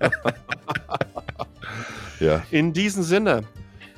[2.20, 2.42] ja.
[2.50, 3.42] In diesem Sinne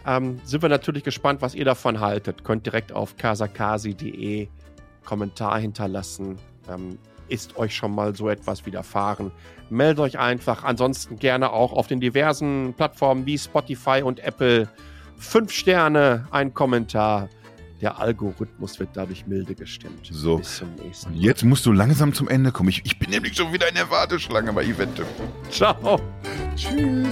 [0.07, 2.45] ähm, sind wir natürlich gespannt, was ihr davon haltet.
[2.45, 4.49] Könnt direkt auf kasakasi.de
[5.05, 6.39] Kommentar hinterlassen.
[6.69, 6.99] Ähm,
[7.29, 9.31] ist euch schon mal so etwas widerfahren?
[9.71, 10.65] Meldet euch einfach.
[10.65, 14.69] Ansonsten gerne auch auf den diversen Plattformen wie Spotify und Apple.
[15.17, 17.29] Fünf Sterne, ein Kommentar.
[17.81, 20.09] Der Algorithmus wird dadurch milde gestimmt.
[20.11, 20.39] So.
[20.39, 21.19] Bis zum nächsten Mal.
[21.19, 22.69] Jetzt musst du langsam zum Ende kommen.
[22.69, 25.07] Ich, ich bin nämlich schon wieder in der Warteschlange bei Eventim.
[25.51, 26.01] Ciao.
[26.57, 27.09] Tschüss.